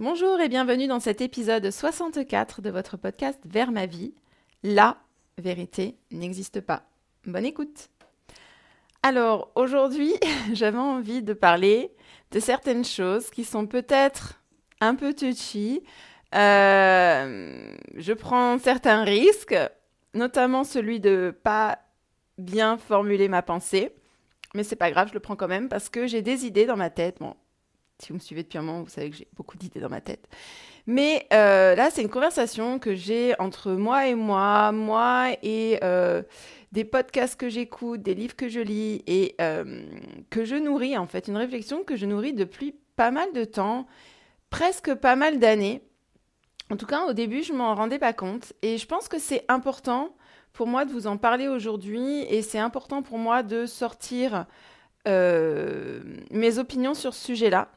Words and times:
Bonjour 0.00 0.38
et 0.38 0.48
bienvenue 0.48 0.86
dans 0.86 1.00
cet 1.00 1.20
épisode 1.20 1.72
64 1.72 2.62
de 2.62 2.70
votre 2.70 2.96
podcast 2.96 3.40
Vers 3.44 3.72
ma 3.72 3.86
vie. 3.86 4.14
La 4.62 4.96
vérité 5.38 5.96
n'existe 6.12 6.60
pas. 6.60 6.84
Bonne 7.26 7.44
écoute. 7.44 7.88
Alors 9.02 9.50
aujourd'hui, 9.56 10.14
j'avais 10.52 10.78
envie 10.78 11.24
de 11.24 11.32
parler 11.32 11.90
de 12.30 12.38
certaines 12.38 12.84
choses 12.84 13.28
qui 13.30 13.42
sont 13.42 13.66
peut-être 13.66 14.40
un 14.80 14.94
peu 14.94 15.14
touchy. 15.14 15.82
Euh, 16.32 17.74
je 17.96 18.12
prends 18.12 18.56
certains 18.60 19.02
risques, 19.02 19.56
notamment 20.14 20.62
celui 20.62 21.00
de 21.00 21.36
pas 21.42 21.80
bien 22.38 22.78
formuler 22.78 23.26
ma 23.26 23.42
pensée. 23.42 23.92
Mais 24.54 24.62
c'est 24.62 24.76
pas 24.76 24.92
grave, 24.92 25.08
je 25.08 25.14
le 25.14 25.20
prends 25.20 25.34
quand 25.34 25.48
même 25.48 25.68
parce 25.68 25.88
que 25.88 26.06
j'ai 26.06 26.22
des 26.22 26.46
idées 26.46 26.66
dans 26.66 26.76
ma 26.76 26.88
tête. 26.88 27.16
Bon, 27.18 27.34
si 28.00 28.10
vous 28.10 28.14
me 28.14 28.20
suivez 28.20 28.42
depuis 28.42 28.58
un 28.58 28.62
moment, 28.62 28.82
vous 28.82 28.88
savez 28.88 29.10
que 29.10 29.16
j'ai 29.16 29.28
beaucoup 29.36 29.56
d'idées 29.56 29.80
dans 29.80 29.88
ma 29.88 30.00
tête. 30.00 30.28
Mais 30.86 31.26
euh, 31.32 31.74
là, 31.74 31.90
c'est 31.90 32.00
une 32.00 32.08
conversation 32.08 32.78
que 32.78 32.94
j'ai 32.94 33.38
entre 33.38 33.72
moi 33.72 34.06
et 34.06 34.14
moi, 34.14 34.72
moi 34.72 35.30
et 35.42 35.78
euh, 35.82 36.22
des 36.72 36.84
podcasts 36.84 37.38
que 37.38 37.48
j'écoute, 37.48 38.02
des 38.02 38.14
livres 38.14 38.36
que 38.36 38.48
je 38.48 38.60
lis 38.60 39.02
et 39.06 39.34
euh, 39.40 39.82
que 40.30 40.44
je 40.44 40.54
nourris, 40.54 40.96
en 40.96 41.06
fait, 41.06 41.28
une 41.28 41.36
réflexion 41.36 41.82
que 41.82 41.96
je 41.96 42.06
nourris 42.06 42.32
depuis 42.32 42.74
pas 42.96 43.10
mal 43.10 43.32
de 43.34 43.44
temps, 43.44 43.86
presque 44.48 44.94
pas 44.94 45.16
mal 45.16 45.38
d'années. 45.38 45.82
En 46.70 46.76
tout 46.76 46.86
cas, 46.86 47.04
au 47.06 47.12
début, 47.12 47.42
je 47.42 47.52
m'en 47.52 47.74
rendais 47.74 47.98
pas 47.98 48.12
compte. 48.12 48.52
Et 48.62 48.78
je 48.78 48.86
pense 48.86 49.08
que 49.08 49.18
c'est 49.18 49.44
important 49.48 50.14
pour 50.52 50.66
moi 50.66 50.84
de 50.84 50.92
vous 50.92 51.06
en 51.06 51.16
parler 51.16 51.48
aujourd'hui 51.48 52.22
et 52.30 52.42
c'est 52.42 52.58
important 52.58 53.02
pour 53.02 53.18
moi 53.18 53.42
de 53.42 53.66
sortir 53.66 54.46
mes 55.06 56.58
opinions 56.58 56.92
sur 56.92 57.14
ce 57.14 57.24
sujet-là. 57.24 57.68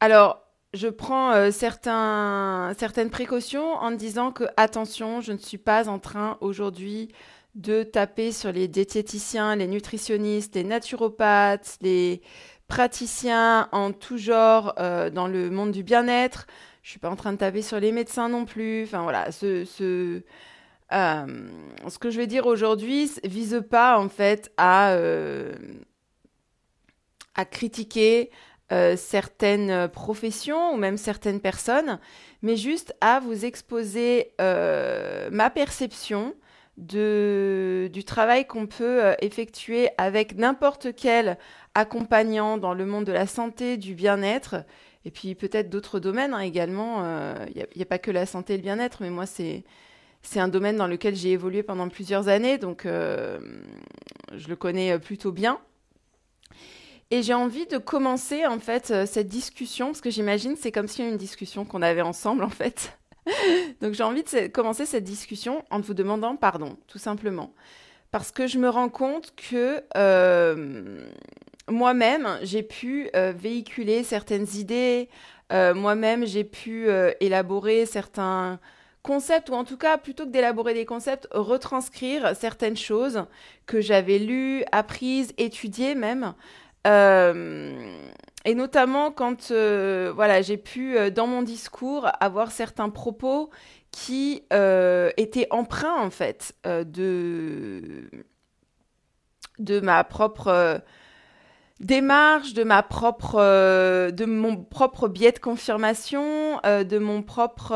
Alors, 0.00 0.40
je 0.72 0.88
prends 0.88 1.32
euh, 1.32 1.50
certaines 1.50 3.10
précautions 3.10 3.74
en 3.74 3.90
disant 3.90 4.32
que, 4.32 4.44
attention, 4.56 5.20
je 5.20 5.32
ne 5.32 5.38
suis 5.38 5.58
pas 5.58 5.88
en 5.90 5.98
train 5.98 6.38
aujourd'hui 6.40 7.08
de 7.54 7.82
taper 7.82 8.32
sur 8.32 8.50
les 8.50 8.66
diététiciens, 8.66 9.56
les 9.56 9.66
nutritionnistes, 9.66 10.54
les 10.54 10.64
naturopathes, 10.64 11.76
les 11.82 12.22
praticiens 12.66 13.68
en 13.72 13.92
tout 13.92 14.16
genre 14.16 14.72
euh, 14.78 15.10
dans 15.10 15.26
le 15.26 15.50
monde 15.50 15.72
du 15.72 15.82
bien-être. 15.82 16.46
Je 16.82 16.88
ne 16.88 16.90
suis 16.92 17.00
pas 17.00 17.10
en 17.10 17.16
train 17.16 17.32
de 17.32 17.38
taper 17.38 17.60
sur 17.60 17.78
les 17.78 17.92
médecins 17.92 18.30
non 18.30 18.46
plus. 18.46 18.84
Enfin 18.84 19.02
voilà, 19.02 19.32
ce, 19.32 19.66
ce, 19.66 20.22
euh, 20.92 21.26
que 22.00 22.10
je 22.10 22.16
vais 22.16 22.26
dire 22.26 22.46
aujourd'hui 22.46 23.10
vise 23.24 23.62
pas 23.68 23.98
en 23.98 24.08
fait 24.08 24.50
à 24.56 24.96
critiquer 27.50 28.30
euh, 28.72 28.94
certaines 28.96 29.88
professions 29.88 30.72
ou 30.72 30.76
même 30.76 30.96
certaines 30.96 31.40
personnes, 31.40 31.98
mais 32.42 32.54
juste 32.56 32.94
à 33.00 33.18
vous 33.18 33.44
exposer 33.44 34.30
euh, 34.40 35.28
ma 35.32 35.50
perception 35.50 36.36
de, 36.76 37.90
du 37.92 38.04
travail 38.04 38.46
qu'on 38.46 38.68
peut 38.68 39.04
euh, 39.04 39.14
effectuer 39.22 39.88
avec 39.98 40.36
n'importe 40.36 40.94
quel 40.94 41.36
accompagnant 41.74 42.58
dans 42.58 42.72
le 42.72 42.86
monde 42.86 43.06
de 43.06 43.12
la 43.12 43.26
santé, 43.26 43.76
du 43.76 43.94
bien-être, 43.96 44.64
et 45.04 45.10
puis 45.10 45.34
peut-être 45.34 45.68
d'autres 45.68 45.98
domaines 45.98 46.32
hein, 46.32 46.38
également. 46.38 47.02
Il 47.48 47.56
n'y 47.56 47.62
a, 47.62 47.82
a, 47.82 47.86
pas 47.86 47.98
que 47.98 48.12
la 48.12 48.24
santé 48.24 48.54
et 48.54 48.56
le 48.56 48.62
bien-être, 48.62 49.02
mais 49.02 49.10
moi 49.10 49.26
c'est... 49.26 49.64
C'est 50.22 50.38
un 50.38 50.48
domaine 50.48 50.76
dans 50.76 50.86
lequel 50.86 51.16
j'ai 51.16 51.30
évolué 51.30 51.62
pendant 51.62 51.88
plusieurs 51.88 52.28
années, 52.28 52.58
donc 52.58 52.82
je 52.84 53.38
le 54.48 54.54
connais 54.54 54.98
plutôt 54.98 55.32
bien. 55.32 55.58
Et 57.12 57.22
j'ai 57.22 57.34
envie 57.34 57.66
de 57.66 57.78
commencer 57.78 58.46
en 58.46 58.60
fait 58.60 58.90
euh, 58.92 59.04
cette 59.04 59.26
discussion 59.26 59.86
parce 59.86 60.00
que 60.00 60.10
j'imagine 60.10 60.54
c'est 60.56 60.70
comme 60.70 60.86
si 60.86 61.02
une 61.02 61.16
discussion 61.16 61.64
qu'on 61.64 61.82
avait 61.82 62.02
ensemble 62.02 62.44
en 62.44 62.50
fait. 62.50 62.96
Donc 63.80 63.94
j'ai 63.94 64.04
envie 64.04 64.22
de 64.22 64.46
commencer 64.46 64.86
cette 64.86 65.04
discussion 65.04 65.64
en 65.70 65.80
vous 65.80 65.94
demandant 65.94 66.36
pardon, 66.36 66.76
tout 66.86 66.98
simplement. 66.98 67.52
Parce 68.12 68.30
que 68.30 68.46
je 68.46 68.58
me 68.58 68.68
rends 68.68 68.88
compte 68.88 69.34
que 69.36 69.82
euh, 69.96 71.04
moi-même, 71.68 72.38
j'ai 72.42 72.62
pu 72.62 73.08
euh, 73.14 73.32
véhiculer 73.36 74.04
certaines 74.04 74.46
idées, 74.54 75.08
moi-même, 75.52 76.24
j'ai 76.26 76.44
pu 76.44 76.86
élaborer 77.18 77.84
certains 77.84 78.60
concepts, 79.02 79.48
ou 79.48 79.54
en 79.54 79.64
tout 79.64 79.76
cas, 79.76 79.98
plutôt 79.98 80.24
que 80.24 80.30
d'élaborer 80.30 80.74
des 80.74 80.84
concepts, 80.84 81.26
retranscrire 81.32 82.36
certaines 82.36 82.76
choses 82.76 83.24
que 83.66 83.80
j'avais 83.80 84.20
lues, 84.20 84.62
apprises, 84.70 85.32
étudiées 85.38 85.96
même. 85.96 86.34
Euh, 86.86 88.08
et 88.44 88.54
notamment 88.54 89.10
quand 89.10 89.50
euh, 89.50 90.12
voilà, 90.14 90.40
j'ai 90.42 90.56
pu, 90.56 90.96
euh, 90.96 91.10
dans 91.10 91.26
mon 91.26 91.42
discours, 91.42 92.08
avoir 92.20 92.50
certains 92.52 92.88
propos 92.90 93.50
qui 93.90 94.44
étaient 95.16 95.48
empreints, 95.50 96.00
en 96.00 96.10
fait, 96.10 96.54
de, 96.64 98.08
de 99.58 99.80
ma 99.80 100.04
propre 100.04 100.80
démarche, 101.80 102.54
de 102.54 102.62
ma 102.62 102.84
propre, 102.84 103.40
de 104.10 104.24
mon 104.26 104.56
propre 104.56 105.08
biais 105.08 105.32
de 105.32 105.40
confirmation, 105.40 106.60
de 106.64 106.98
mon 106.98 107.22
propre, 107.24 107.74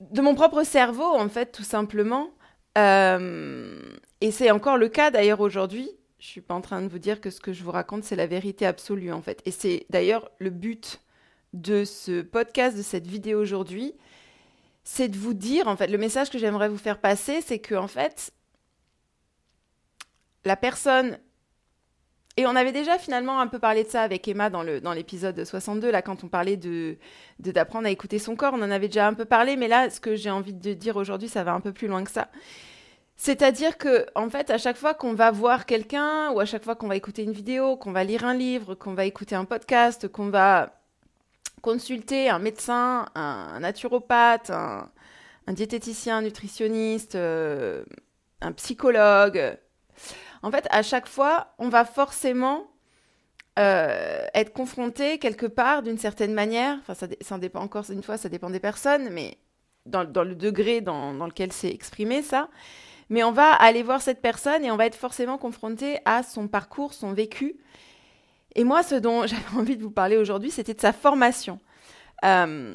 de 0.00 0.20
mon 0.20 0.34
propre 0.34 0.64
cerveau 0.64 1.14
en 1.14 1.28
fait, 1.28 1.52
tout 1.52 1.62
simplement. 1.62 2.30
et 2.76 4.30
c'est 4.32 4.50
encore 4.50 4.78
le 4.78 4.88
cas 4.88 5.12
d'ailleurs 5.12 5.40
aujourd'hui. 5.40 5.90
Je 6.22 6.28
suis 6.28 6.40
pas 6.40 6.54
en 6.54 6.60
train 6.60 6.80
de 6.82 6.86
vous 6.86 7.00
dire 7.00 7.20
que 7.20 7.30
ce 7.30 7.40
que 7.40 7.52
je 7.52 7.64
vous 7.64 7.72
raconte, 7.72 8.04
c'est 8.04 8.14
la 8.14 8.28
vérité 8.28 8.64
absolue, 8.64 9.10
en 9.10 9.20
fait. 9.20 9.42
Et 9.44 9.50
c'est 9.50 9.86
d'ailleurs 9.90 10.30
le 10.38 10.50
but 10.50 11.00
de 11.52 11.84
ce 11.84 12.22
podcast, 12.22 12.76
de 12.76 12.82
cette 12.82 13.08
vidéo 13.08 13.40
aujourd'hui, 13.40 13.92
c'est 14.84 15.08
de 15.08 15.18
vous 15.18 15.34
dire, 15.34 15.66
en 15.66 15.76
fait, 15.76 15.88
le 15.88 15.98
message 15.98 16.30
que 16.30 16.38
j'aimerais 16.38 16.68
vous 16.68 16.78
faire 16.78 17.00
passer, 17.00 17.40
c'est 17.40 17.58
que, 17.58 17.74
en 17.74 17.88
fait, 17.88 18.32
la 20.44 20.54
personne 20.54 21.18
et 22.36 22.46
on 22.46 22.54
avait 22.54 22.72
déjà 22.72 22.98
finalement 22.98 23.40
un 23.40 23.48
peu 23.48 23.58
parlé 23.58 23.82
de 23.82 23.88
ça 23.88 24.02
avec 24.02 24.28
Emma 24.28 24.48
dans, 24.48 24.62
le, 24.62 24.80
dans 24.80 24.92
l'épisode 24.92 25.44
62, 25.44 25.90
là, 25.90 26.02
quand 26.02 26.22
on 26.22 26.28
parlait 26.28 26.56
de, 26.56 26.98
d'apprendre 27.40 27.88
à 27.88 27.90
écouter 27.90 28.20
son 28.20 28.36
corps. 28.36 28.54
On 28.54 28.62
en 28.62 28.70
avait 28.70 28.86
déjà 28.86 29.08
un 29.08 29.14
peu 29.14 29.24
parlé, 29.24 29.56
mais 29.56 29.66
là, 29.66 29.90
ce 29.90 29.98
que 29.98 30.14
j'ai 30.14 30.30
envie 30.30 30.54
de 30.54 30.72
dire 30.72 30.96
aujourd'hui, 30.96 31.28
ça 31.28 31.42
va 31.42 31.52
un 31.52 31.60
peu 31.60 31.72
plus 31.72 31.88
loin 31.88 32.04
que 32.04 32.12
ça. 32.12 32.28
C'est-à-dire 33.16 33.78
que, 33.78 34.06
en 34.14 34.28
fait, 34.30 34.50
à 34.50 34.58
chaque 34.58 34.76
fois 34.76 34.94
qu'on 34.94 35.14
va 35.14 35.30
voir 35.30 35.66
quelqu'un, 35.66 36.30
ou 36.32 36.40
à 36.40 36.44
chaque 36.44 36.64
fois 36.64 36.74
qu'on 36.74 36.88
va 36.88 36.96
écouter 36.96 37.22
une 37.22 37.32
vidéo, 37.32 37.76
qu'on 37.76 37.92
va 37.92 38.04
lire 38.04 38.24
un 38.24 38.34
livre, 38.34 38.74
qu'on 38.74 38.94
va 38.94 39.04
écouter 39.04 39.34
un 39.34 39.44
podcast, 39.44 40.08
qu'on 40.08 40.30
va 40.30 40.80
consulter 41.60 42.28
un 42.28 42.38
médecin, 42.40 43.06
un, 43.14 43.60
naturopathe, 43.60 44.50
un, 44.50 44.90
diététicien, 45.48 46.18
un 46.18 46.22
nutritionniste, 46.22 47.14
euh, 47.14 47.84
un 48.40 48.52
psychologue, 48.52 49.56
en 50.42 50.50
fait, 50.50 50.66
à 50.70 50.82
chaque 50.82 51.06
fois, 51.06 51.54
on 51.58 51.68
va 51.68 51.84
forcément 51.84 52.66
euh, 53.58 54.26
être 54.34 54.52
confronté 54.52 55.18
quelque 55.18 55.46
part 55.46 55.82
d'une 55.82 55.98
certaine 55.98 56.34
manière. 56.34 56.78
Enfin, 56.80 56.94
ça, 56.94 57.06
ça, 57.20 57.38
dépend 57.38 57.60
encore 57.60 57.88
une 57.90 58.02
fois, 58.02 58.16
ça 58.16 58.28
dépend 58.28 58.50
des 58.50 58.60
personnes, 58.60 59.10
mais 59.10 59.38
dans, 59.86 60.02
le 60.02 60.34
degré 60.34 60.80
dans, 60.80 61.14
dans 61.14 61.26
lequel 61.26 61.52
c'est 61.52 61.70
exprimé, 61.70 62.22
ça 62.22 62.48
mais 63.12 63.22
on 63.24 63.30
va 63.30 63.52
aller 63.52 63.82
voir 63.82 64.00
cette 64.00 64.22
personne 64.22 64.64
et 64.64 64.70
on 64.70 64.76
va 64.76 64.86
être 64.86 64.94
forcément 64.94 65.36
confronté 65.36 65.98
à 66.06 66.22
son 66.22 66.48
parcours, 66.48 66.94
son 66.94 67.12
vécu. 67.12 67.56
Et 68.54 68.64
moi, 68.64 68.82
ce 68.82 68.94
dont 68.94 69.26
j'avais 69.26 69.54
envie 69.54 69.76
de 69.76 69.82
vous 69.82 69.90
parler 69.90 70.16
aujourd'hui, 70.16 70.50
c'était 70.50 70.72
de 70.72 70.80
sa 70.80 70.94
formation. 70.94 71.60
Euh, 72.24 72.74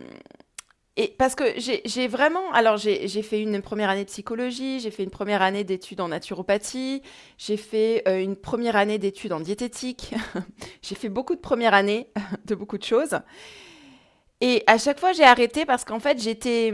et 0.96 1.08
parce 1.18 1.34
que 1.34 1.44
j'ai 1.58 2.08
vraiment, 2.08 2.52
alors 2.54 2.78
j'ai 2.78 3.22
fait 3.24 3.42
une 3.42 3.64
première 3.64 3.90
année 3.90 4.04
de 4.04 4.10
psychologie, 4.10 4.80
j'ai 4.80 4.92
fait 4.92 5.04
une 5.04 5.10
première 5.10 5.42
année 5.42 5.64
d'études 5.64 6.02
en 6.02 6.10
naturopathie, 6.10 7.02
j'ai 7.40 7.58
fait 7.58 8.04
euh, 8.08 8.22
une 8.22 8.36
première 8.36 8.76
année 8.76 9.00
d'études 9.00 9.34
en 9.34 9.40
diététique, 9.40 10.14
j'ai 10.84 10.96
fait 10.96 11.10
beaucoup 11.10 11.36
de 11.36 11.42
premières 11.42 11.74
années 11.74 12.12
de 12.46 12.54
beaucoup 12.54 12.78
de 12.78 12.84
choses. 12.84 13.20
Et 14.42 14.64
à 14.68 14.78
chaque 14.78 15.00
fois, 15.00 15.14
j'ai 15.14 15.24
arrêté 15.24 15.66
parce 15.66 15.84
qu'en 15.84 16.00
fait, 16.00 16.22
j'étais 16.22 16.74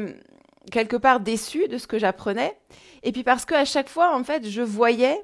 quelque 0.69 0.97
part 0.97 1.21
déçue 1.21 1.69
de 1.69 1.77
ce 1.77 1.87
que 1.87 1.97
j'apprenais. 1.97 2.57
Et 3.03 3.11
puis 3.11 3.23
parce 3.23 3.45
qu'à 3.45 3.65
chaque 3.65 3.89
fois, 3.89 4.15
en 4.15 4.23
fait, 4.23 4.49
je 4.49 4.61
voyais 4.61 5.23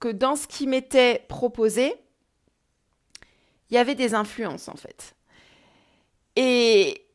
que 0.00 0.08
dans 0.08 0.36
ce 0.36 0.46
qui 0.46 0.66
m'était 0.66 1.24
proposé, 1.28 1.94
il 3.70 3.74
y 3.74 3.78
avait 3.78 3.94
des 3.94 4.14
influences, 4.14 4.68
en 4.68 4.76
fait. 4.76 5.14
Et 6.34 7.06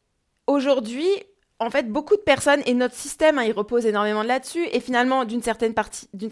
aujourd'hui, 0.47 1.07
en 1.59 1.69
fait, 1.69 1.91
beaucoup 1.91 2.15
de 2.15 2.21
personnes, 2.21 2.61
et 2.65 2.73
notre 2.73 2.95
système, 2.95 3.37
hein, 3.37 3.43
il 3.43 3.51
repose 3.51 3.85
énormément 3.85 4.23
là-dessus, 4.23 4.65
et 4.71 4.79
finalement, 4.79 5.25
d'une 5.25 5.43
certaine, 5.43 5.75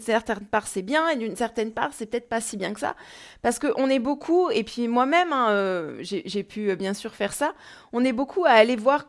certaine 0.00 0.46
part, 0.46 0.66
c'est 0.66 0.82
bien, 0.82 1.08
et 1.10 1.16
d'une 1.16 1.36
certaine 1.36 1.72
part, 1.72 1.90
c'est 1.92 2.06
peut-être 2.06 2.28
pas 2.28 2.40
si 2.40 2.56
bien 2.56 2.74
que 2.74 2.80
ça, 2.80 2.96
parce 3.40 3.60
qu'on 3.60 3.88
est 3.88 4.00
beaucoup, 4.00 4.50
et 4.50 4.64
puis 4.64 4.88
moi-même, 4.88 5.32
hein, 5.32 5.50
euh, 5.50 5.98
j'ai 6.00 6.42
pu 6.42 6.70
euh, 6.70 6.74
bien 6.74 6.94
sûr 6.94 7.14
faire 7.14 7.32
ça, 7.32 7.54
on 7.92 8.04
est 8.04 8.12
beaucoup 8.12 8.44
à 8.44 8.50
aller 8.50 8.74
voir 8.74 9.06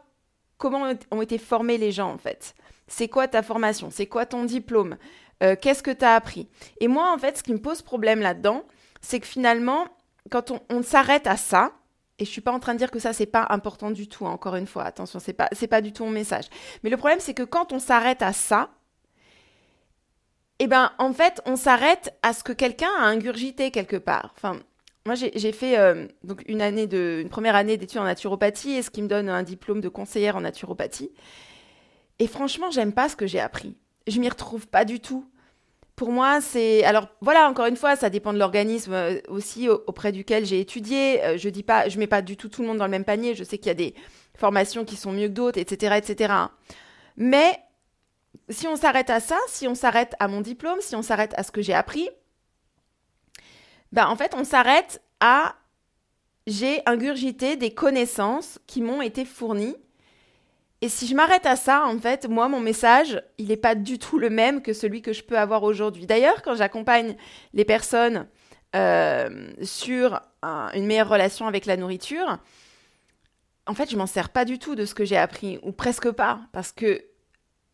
comment 0.59 0.93
ont 1.09 1.21
été 1.23 1.39
formés 1.39 1.79
les 1.79 1.91
gens, 1.91 2.13
en 2.13 2.19
fait 2.19 2.53
c'est 2.91 3.07
quoi 3.07 3.27
ta 3.27 3.41
formation, 3.41 3.89
c'est 3.89 4.05
quoi 4.05 4.25
ton 4.25 4.43
diplôme, 4.43 4.97
euh, 5.41 5.55
qu'est-ce 5.59 5.81
que 5.81 5.91
tu 5.91 6.05
as 6.05 6.13
appris? 6.15 6.49
Et 6.79 6.87
moi, 6.87 7.11
en 7.13 7.17
fait, 7.17 7.37
ce 7.37 7.43
qui 7.43 7.53
me 7.53 7.59
pose 7.59 7.81
problème 7.81 8.19
là-dedans, 8.19 8.63
c'est 9.01 9.19
que 9.19 9.27
finalement, 9.27 9.87
quand 10.29 10.51
on, 10.69 10.83
s'arrête 10.83 11.25
à 11.25 11.37
ça, 11.37 11.71
Et 12.19 12.25
je 12.25 12.29
suis 12.29 12.41
pas 12.41 12.51
en 12.51 12.59
train 12.59 12.73
de 12.73 12.77
dire 12.77 12.91
que 12.91 12.99
ça 12.99 13.13
c'est 13.13 13.25
pas 13.25 13.47
important 13.49 13.89
du 13.89 14.07
tout. 14.07 14.27
Hein, 14.27 14.31
encore 14.31 14.55
une 14.55 14.67
fois, 14.67 14.83
attention, 14.83 15.19
c'est 15.19 15.33
pas 15.33 15.49
pas 15.69 15.81
du 15.81 15.91
tout 15.91 16.05
mon 16.05 16.11
message. 16.11 16.45
Mais 16.83 16.91
le 16.91 16.97
problème 16.97 17.19
c'est 17.19 17.33
que 17.33 17.41
quand 17.43 17.73
on 17.73 17.79
s'arrête 17.79 18.21
à 18.21 18.33
ça, 18.33 18.69
eh 20.59 20.67
ben 20.67 20.91
en 20.99 21.13
fait 21.13 21.41
on 21.47 21.55
s'arrête 21.55 22.13
à 22.21 22.33
ce 22.33 22.43
que 22.43 22.53
quelqu'un 22.53 22.91
a 22.99 23.05
ingurgité 23.05 23.71
quelque 23.71 23.95
part. 23.95 24.33
Enfin, 24.35 24.59
moi 25.07 25.15
j'ai 25.15 25.51
fait 25.51 25.79
euh, 25.79 26.05
une 26.45 26.61
une 26.61 27.29
première 27.29 27.55
année 27.55 27.77
d'études 27.77 28.01
en 28.01 28.03
naturopathie 28.03 28.73
et 28.73 28.81
ce 28.83 28.91
qui 28.91 29.01
me 29.01 29.07
donne 29.07 29.27
un 29.27 29.41
diplôme 29.41 29.81
de 29.81 29.89
conseillère 29.89 30.35
en 30.35 30.41
naturopathie. 30.41 31.09
Et 32.21 32.27
franchement, 32.27 32.69
j'aime 32.69 32.93
pas 32.93 33.09
ce 33.09 33.15
que 33.15 33.25
j'ai 33.25 33.39
appris. 33.39 33.75
Je 34.05 34.19
m'y 34.19 34.29
retrouve 34.29 34.67
pas 34.67 34.85
du 34.85 34.99
tout 34.99 35.25
pour 35.95 36.11
moi, 36.11 36.39
c'est. 36.39 36.83
Alors 36.83 37.07
voilà, 37.19 37.49
encore 37.49 37.65
une 37.65 37.75
fois, 37.75 37.95
ça 37.95 38.11
dépend 38.11 38.31
de 38.31 38.37
l'organisme 38.37 38.93
euh, 38.93 39.19
aussi 39.27 39.67
auprès 39.67 40.11
duquel 40.11 40.45
j'ai 40.45 40.59
étudié. 40.59 41.23
Euh, 41.23 41.37
je 41.39 41.49
dis 41.49 41.63
pas, 41.63 41.89
je 41.89 41.97
mets 41.97 42.05
pas 42.05 42.21
du 42.21 42.37
tout 42.37 42.47
tout 42.47 42.61
le 42.61 42.67
monde 42.67 42.77
dans 42.77 42.85
le 42.85 42.91
même 42.91 43.05
panier. 43.05 43.33
Je 43.33 43.43
sais 43.43 43.57
qu'il 43.57 43.67
y 43.67 43.71
a 43.71 43.75
des 43.75 43.95
formations 44.35 44.85
qui 44.85 44.97
sont 44.97 45.11
mieux 45.11 45.29
que 45.29 45.33
d'autres, 45.33 45.59
etc., 45.59 45.95
etc. 45.97 46.33
Mais 47.17 47.59
si 48.49 48.67
on 48.67 48.75
s'arrête 48.75 49.09
à 49.09 49.19
ça, 49.19 49.37
si 49.47 49.67
on 49.67 49.73
s'arrête 49.73 50.13
à 50.19 50.27
mon 50.27 50.41
diplôme, 50.41 50.79
si 50.79 50.95
on 50.95 51.01
s'arrête 51.01 51.33
à 51.37 51.43
ce 51.43 51.51
que 51.51 51.63
j'ai 51.63 51.73
appris, 51.73 52.07
ben 53.91 54.05
en 54.05 54.15
fait, 54.15 54.35
on 54.35 54.43
s'arrête 54.43 55.01
à 55.21 55.55
j'ai 56.45 56.83
ingurgité 56.85 57.55
des 57.55 57.73
connaissances 57.73 58.59
qui 58.67 58.81
m'ont 58.81 59.01
été 59.01 59.25
fournies 59.25 59.75
et 60.81 60.89
si 60.89 61.07
je 61.07 61.13
m'arrête 61.15 61.45
à 61.45 61.55
ça, 61.55 61.85
en 61.85 61.99
fait, 61.99 62.27
moi, 62.27 62.47
mon 62.47 62.59
message, 62.59 63.21
il 63.37 63.49
n'est 63.49 63.57
pas 63.57 63.75
du 63.75 63.99
tout 63.99 64.17
le 64.17 64.31
même 64.31 64.63
que 64.63 64.73
celui 64.73 65.03
que 65.03 65.13
je 65.13 65.23
peux 65.23 65.37
avoir 65.37 65.61
aujourd'hui. 65.61 66.07
D'ailleurs, 66.07 66.41
quand 66.41 66.55
j'accompagne 66.55 67.15
les 67.53 67.65
personnes 67.65 68.27
euh, 68.75 69.51
sur 69.61 70.21
une 70.43 70.87
meilleure 70.87 71.09
relation 71.09 71.45
avec 71.45 71.67
la 71.67 71.77
nourriture, 71.77 72.39
en 73.67 73.75
fait, 73.75 73.91
je 73.91 73.95
m'en 73.95 74.07
sers 74.07 74.29
pas 74.29 74.43
du 74.43 74.57
tout 74.57 74.73
de 74.73 74.85
ce 74.85 74.95
que 74.95 75.05
j'ai 75.05 75.17
appris, 75.17 75.59
ou 75.61 75.71
presque 75.71 76.09
pas, 76.09 76.41
parce 76.51 76.71
que 76.71 77.05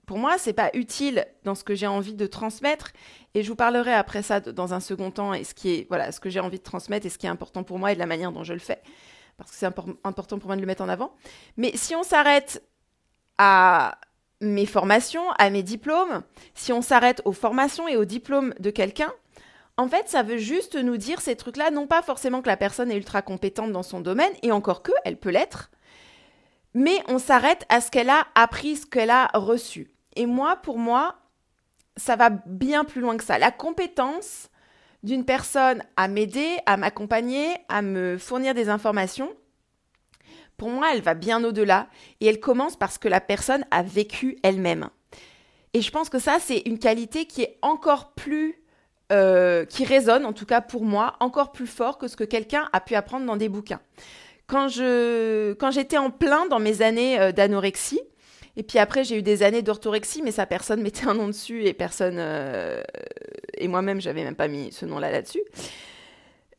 pour 0.06 0.18
moi, 0.18 0.38
c'est 0.38 0.54
pas 0.54 0.70
utile 0.74 1.26
dans 1.46 1.56
ce 1.56 1.64
que 1.64 1.76
j'ai 1.76 1.88
envie 1.88 2.14
de 2.14 2.28
transmettre. 2.28 2.92
Et 3.34 3.44
je 3.44 3.48
vous 3.48 3.56
parlerai 3.56 3.94
après 3.94 4.22
ça 4.22 4.42
dans 4.42 4.74
un 4.74 4.82
second 4.82 5.12
temps, 5.12 5.34
et 5.34 5.46
ce 5.46 5.54
qui 5.54 5.70
est 5.70 5.88
voilà, 5.88 6.12
ce 6.12 6.20
que 6.20 6.30
j'ai 6.30 6.42
envie 6.42 6.58
de 6.58 6.64
transmettre 6.64 7.06
et 7.06 7.10
ce 7.10 7.18
qui 7.18 7.26
est 7.26 7.30
important 7.30 7.64
pour 7.64 7.80
moi 7.80 7.94
et 7.94 7.96
de 7.96 8.00
la 8.00 8.06
manière 8.06 8.34
dont 8.34 8.44
je 8.44 8.54
le 8.54 8.60
fais, 8.60 8.82
parce 9.38 9.50
que 9.52 9.56
c'est 9.58 9.66
important 9.66 10.40
pour 10.40 10.48
moi 10.48 10.58
de 10.58 10.62
le 10.62 10.68
mettre 10.68 10.84
en 10.84 10.90
avant. 10.90 11.14
Mais 11.56 11.72
si 11.76 11.96
on 11.96 12.04
s'arrête 12.04 12.64
à 13.38 13.98
mes 14.42 14.66
formations, 14.66 15.32
à 15.40 15.50
mes 15.50 15.64
diplômes, 15.64 16.24
si 16.54 16.72
on 16.72 16.82
s'arrête 16.82 17.22
aux 17.26 17.34
formations 17.34 17.88
et 17.88 17.98
aux 17.98 18.06
diplômes 18.06 18.54
de 18.60 18.70
quelqu'un, 18.70 19.12
en 19.78 19.88
fait, 19.88 20.10
ça 20.10 20.24
veut 20.24 20.38
juste 20.38 20.76
nous 20.76 20.98
dire 20.98 21.22
ces 21.22 21.36
trucs-là, 21.36 21.70
non 21.70 21.86
pas 21.86 22.02
forcément 22.02 22.42
que 22.42 22.48
la 22.48 22.58
personne 22.58 22.92
est 22.92 22.98
ultra 22.98 23.22
compétente 23.22 23.72
dans 23.72 23.84
son 23.84 24.00
domaine, 24.00 24.34
et 24.42 24.52
encore 24.52 24.82
que, 24.82 24.92
elle 25.06 25.18
peut 25.18 25.30
l'être, 25.30 25.70
mais 26.74 27.00
on 27.08 27.20
s'arrête 27.20 27.66
à 27.70 27.82
ce 27.82 27.92
qu'elle 27.92 28.10
a 28.10 28.28
appris, 28.36 28.76
ce 28.76 28.86
qu'elle 28.86 29.10
a 29.10 29.28
reçu. 29.34 29.92
Et 30.16 30.26
moi, 30.26 30.58
pour 30.58 30.78
moi, 30.78 31.16
ça 31.96 32.16
va 32.16 32.30
bien 32.30 32.86
plus 32.86 33.02
loin 33.02 33.18
que 33.18 33.24
ça. 33.24 33.40
La 33.40 33.52
compétence 33.52 34.50
d'une 35.04 35.26
personne 35.26 35.84
à 35.96 36.08
m'aider, 36.08 36.58
à 36.66 36.78
m'accompagner, 36.78 37.48
à 37.70 37.82
me 37.82 38.18
fournir 38.18 38.54
des 38.54 38.70
informations, 38.70 39.32
pour 40.58 40.70
moi, 40.70 40.90
elle 40.94 41.02
va 41.02 41.14
bien 41.14 41.44
au-delà 41.44 41.88
et 42.20 42.28
elle 42.28 42.40
commence 42.40 42.76
parce 42.76 42.98
que 42.98 43.08
la 43.08 43.22
personne 43.22 43.66
a 43.72 43.84
vécu 43.84 44.38
elle-même. 44.44 44.90
Et 45.74 45.82
je 45.82 45.92
pense 45.92 46.10
que 46.10 46.20
ça, 46.20 46.38
c'est 46.40 46.64
une 46.66 46.80
qualité 46.80 47.26
qui 47.26 47.44
est 47.44 47.58
encore 47.62 48.14
plus, 48.14 48.56
euh, 49.12 49.66
qui 49.66 49.86
résonne, 49.86 50.26
en 50.26 50.34
tout 50.34 50.46
cas 50.46 50.62
pour 50.62 50.84
moi, 50.84 51.16
encore 51.20 51.52
plus 51.52 51.68
fort 51.68 51.98
que 51.98 52.08
ce 52.08 52.16
que 52.16 52.24
quelqu'un 52.24 52.68
a 52.74 52.82
pu 52.82 52.96
apprendre 52.96 53.26
dans 53.26 53.38
des 53.38 53.50
bouquins. 53.50 53.82
Quand 54.48 54.70
je, 54.70 55.54
quand 55.54 55.72
j'étais 55.72 55.98
en 55.98 56.10
plein 56.10 56.48
dans 56.48 56.60
mes 56.60 56.82
années 56.82 57.20
euh, 57.20 57.32
d'anorexie, 57.32 58.02
et 58.56 58.64
puis 58.64 58.80
après 58.80 59.04
j'ai 59.04 59.18
eu 59.18 59.22
des 59.22 59.44
années 59.44 59.62
d'orthorexie, 59.62 60.24
mais 60.24 60.32
ça 60.32 60.48
personne 60.48 60.82
mettait 60.84 61.06
un 61.06 61.14
nom 61.14 61.28
dessus 61.28 61.66
et 61.66 61.74
personne, 61.74 62.16
euh, 62.18 62.82
et 63.56 63.68
moi-même 63.68 64.02
j'avais 64.02 64.24
même 64.24 64.36
pas 64.36 64.48
mis 64.48 64.72
ce 64.72 64.86
nom-là 64.86 65.12
là-dessus. 65.12 65.44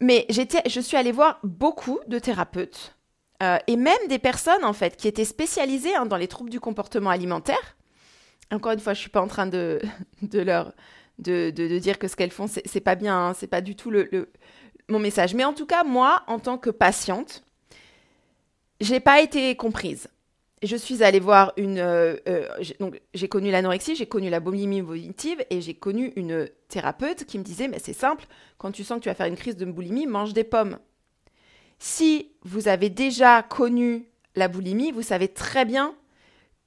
Mais 0.00 0.26
j'étais, 0.28 0.62
je 0.68 0.80
suis 0.80 0.96
allée 0.96 1.10
voir 1.10 1.40
beaucoup 1.42 1.98
de 2.06 2.20
thérapeutes 2.20 2.94
euh, 3.42 3.58
et 3.66 3.76
même 3.76 4.08
des 4.08 4.18
personnes 4.18 4.64
en 4.64 4.72
fait 4.72 4.96
qui 4.96 5.08
étaient 5.08 5.24
spécialisées 5.24 5.94
hein, 5.94 6.06
dans 6.06 6.16
les 6.16 6.28
troubles 6.28 6.50
du 6.50 6.60
comportement 6.60 7.10
alimentaire. 7.10 7.76
Encore 8.50 8.72
une 8.72 8.80
fois, 8.80 8.94
je 8.94 9.00
suis 9.00 9.10
pas 9.10 9.20
en 9.20 9.28
train 9.28 9.46
de, 9.46 9.80
de 10.22 10.40
leur 10.40 10.72
de, 11.18 11.50
de, 11.50 11.78
dire 11.78 11.98
que 11.98 12.08
ce 12.08 12.16
qu'elles 12.16 12.30
font 12.30 12.46
c'est 12.46 12.80
pas 12.80 12.94
bien, 12.94 13.16
hein, 13.16 13.34
c'est 13.34 13.48
pas 13.48 13.60
du 13.60 13.74
tout 13.74 13.90
le, 13.90 14.08
le, 14.12 14.30
mon 14.88 14.98
message. 14.98 15.34
Mais 15.34 15.44
en 15.44 15.52
tout 15.52 15.66
cas, 15.66 15.84
moi, 15.84 16.22
en 16.26 16.38
tant 16.38 16.58
que 16.58 16.70
patiente, 16.70 17.42
j'ai 18.80 19.00
pas 19.00 19.20
été 19.20 19.54
comprise. 19.56 20.08
Je 20.62 20.76
suis 20.76 21.04
allée 21.04 21.20
voir 21.20 21.52
une. 21.56 21.78
Euh, 21.78 22.16
euh, 22.28 22.48
donc, 22.80 23.00
j'ai 23.14 23.28
connu 23.28 23.50
l'anorexie, 23.50 23.94
j'ai 23.94 24.06
connu 24.06 24.28
la 24.28 24.40
boulimie 24.40 24.80
volitive 24.80 25.44
et 25.50 25.60
j'ai 25.60 25.74
connu 25.74 26.12
une 26.16 26.48
thérapeute 26.68 27.24
qui 27.24 27.38
me 27.38 27.44
disait 27.44 27.68
Mais 27.68 27.78
c'est 27.78 27.92
simple, 27.92 28.26
quand 28.56 28.72
tu 28.72 28.82
sens 28.82 28.98
que 28.98 29.04
tu 29.04 29.08
vas 29.08 29.14
faire 29.14 29.26
une 29.26 29.36
crise 29.36 29.56
de 29.56 29.64
boulimie, 29.64 30.06
mange 30.06 30.32
des 30.32 30.44
pommes. 30.44 30.78
Si 31.78 32.32
vous 32.42 32.68
avez 32.68 32.90
déjà 32.90 33.42
connu 33.42 34.08
la 34.34 34.48
boulimie, 34.48 34.92
vous 34.92 35.02
savez 35.02 35.28
très 35.28 35.64
bien 35.64 35.94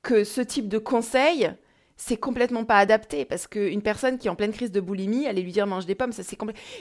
que 0.02 0.24
ce 0.24 0.42
type 0.42 0.68
de 0.68 0.78
conseil, 0.78 1.52
c'est 1.98 2.18
complètement 2.18 2.66
pas 2.66 2.78
adapté 2.78 3.26
parce 3.26 3.48
qu'une 3.48 3.82
personne 3.82 4.18
qui 4.18 4.28
est 4.28 4.32
en 4.32 4.36
pleine 4.36 4.54
crise 4.54 4.72
de 4.72 4.80
boulimie, 4.80 5.28
allait 5.28 5.42
lui 5.42 5.52
dire 5.52 5.68
mange 5.68 5.86
des 5.86 5.96
pommes, 5.96 6.14
ça 6.14 6.24
c'est. 6.24 6.38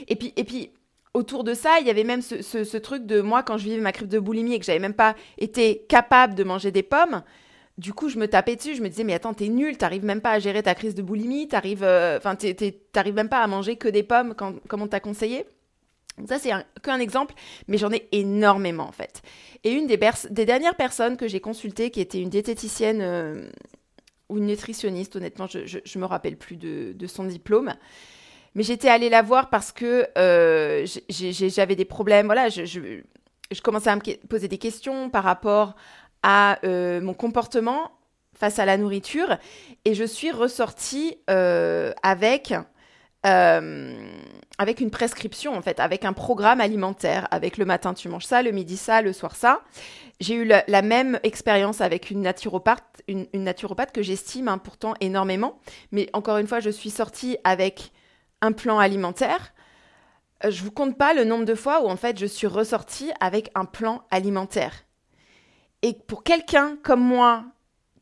Et 0.07 0.15
puis, 0.15 0.33
et 0.35 0.43
puis 0.43 0.71
autour 1.13 1.43
de 1.43 1.53
ça, 1.53 1.79
il 1.79 1.87
y 1.87 1.89
avait 1.89 2.05
même 2.05 2.21
ce, 2.21 2.77
truc 2.77 3.05
de 3.05 3.21
moi 3.21 3.43
quand 3.43 3.57
je 3.57 3.65
vivais 3.65 3.81
ma 3.81 3.91
crise 3.91 4.07
de 4.07 4.19
boulimie 4.19 4.53
et 4.53 4.59
que 4.59 4.65
j'avais 4.65 4.79
même 4.79 4.93
pas 4.93 5.15
été 5.37 5.85
capable 5.89 6.35
de 6.35 6.43
manger 6.43 6.71
des 6.71 6.83
pommes. 6.83 7.23
Du 7.77 7.93
coup, 7.93 8.09
je 8.09 8.17
me 8.17 8.27
tapais 8.27 8.55
dessus, 8.55 8.75
je 8.75 8.81
me 8.81 8.89
disais 8.89 9.03
mais 9.03 9.13
attends, 9.13 9.33
t'es 9.33 9.47
nul, 9.47 9.77
t'arrives 9.77 10.05
même 10.05 10.21
pas 10.21 10.31
à 10.31 10.39
gérer 10.39 10.63
ta 10.63 10.75
crise 10.75 10.95
de 10.95 11.01
boulimie, 11.01 11.47
t'arrives, 11.47 11.83
euh, 11.83 12.19
t'arrives 12.91 13.15
même 13.15 13.29
pas 13.29 13.41
à 13.41 13.47
manger 13.47 13.75
que 13.75 13.87
des 13.87 14.03
pommes 14.03 14.35
comme 14.35 14.81
on 14.81 14.87
t'a 14.87 14.99
conseillé? 14.99 15.45
Ça, 16.27 16.39
c'est 16.39 16.51
qu'un 16.83 16.99
exemple, 16.99 17.33
mais 17.67 17.77
j'en 17.77 17.91
ai 17.91 18.07
énormément 18.11 18.87
en 18.87 18.91
fait. 18.91 19.21
Et 19.63 19.71
une 19.71 19.87
des, 19.87 19.97
dernières 20.45 20.75
personnes 20.75 21.17
que 21.17 21.27
j'ai 21.27 21.39
consultées, 21.39 21.89
qui 21.89 22.01
était 22.01 22.21
une 22.21 22.29
diététicienne 22.29 23.01
euh, 23.01 23.49
ou 24.29 24.37
une 24.37 24.47
nutritionniste, 24.47 25.15
honnêtement, 25.15 25.47
je 25.47 25.77
ne 25.77 26.01
me 26.01 26.05
rappelle 26.05 26.37
plus 26.37 26.57
de, 26.57 27.07
son 27.07 27.23
diplôme. 27.23 27.73
Mais 28.55 28.63
j'étais 28.63 28.89
allée 28.89 29.09
la 29.09 29.21
voir 29.21 29.49
parce 29.49 29.71
que 29.71 30.07
euh, 30.17 30.85
j'avais 31.09 31.75
des 31.75 31.85
problèmes. 31.85 32.25
Voilà, 32.25 32.49
je, 32.49 33.01
commençais 33.63 33.89
à 33.89 33.95
me 33.95 34.27
poser 34.27 34.47
des 34.47 34.57
questions 34.57 35.09
par 35.09 35.23
rapport 35.23 35.75
à 36.21 36.59
euh, 36.65 36.99
mon 36.99 37.13
comportement 37.13 37.91
face 38.33 38.59
à 38.59 38.65
la 38.65 38.77
nourriture. 38.77 39.37
Et 39.85 39.93
je 39.93 40.03
suis 40.03 40.31
ressortie 40.31 41.17
avec 41.27 42.53
avec 43.23 44.79
une 44.79 44.91
prescription, 44.91 45.55
en 45.55 45.61
fait, 45.61 45.79
avec 45.79 46.05
un 46.05 46.13
programme 46.13 46.61
alimentaire, 46.61 47.27
avec 47.31 47.57
le 47.57 47.65
matin 47.65 47.93
tu 47.93 48.09
manges 48.09 48.25
ça, 48.25 48.41
le 48.41 48.51
midi 48.51 48.77
ça, 48.77 49.01
le 49.01 49.13
soir 49.13 49.35
ça. 49.35 49.61
J'ai 50.19 50.35
eu 50.35 50.45
la, 50.45 50.81
même 50.83 51.19
expérience 51.23 51.81
avec 51.81 52.11
une 52.11 52.21
naturopathe, 52.21 53.01
une, 53.07 53.27
naturopathe 53.33 53.91
que 53.91 54.03
j'estime 54.03 54.47
hein, 54.47 54.59
pourtant 54.59 54.93
énormément. 55.01 55.59
Mais 55.91 56.09
encore 56.13 56.37
une 56.37 56.47
fois, 56.47 56.59
je 56.59 56.69
suis 56.69 56.91
sortie 56.91 57.37
avec 57.43 57.91
un 58.41 58.51
plan 58.51 58.77
alimentaire. 58.77 59.53
Euh, 60.45 60.51
je 60.51 60.63
vous 60.63 60.71
compte 60.71 60.97
pas 60.97 61.13
le 61.13 61.23
nombre 61.23 61.45
de 61.45 61.55
fois 61.55 61.83
où 61.83 61.87
en 61.87 61.97
fait 61.97 62.19
je 62.19 62.25
suis 62.25 62.47
ressortie 62.47 63.11
avec 63.19 63.49
un 63.55 63.65
plan 63.65 64.03
alimentaire. 64.11 64.83
Et 65.81 65.93
pour 65.93 66.23
quelqu'un 66.23 66.77
comme 66.83 67.01
moi 67.01 67.45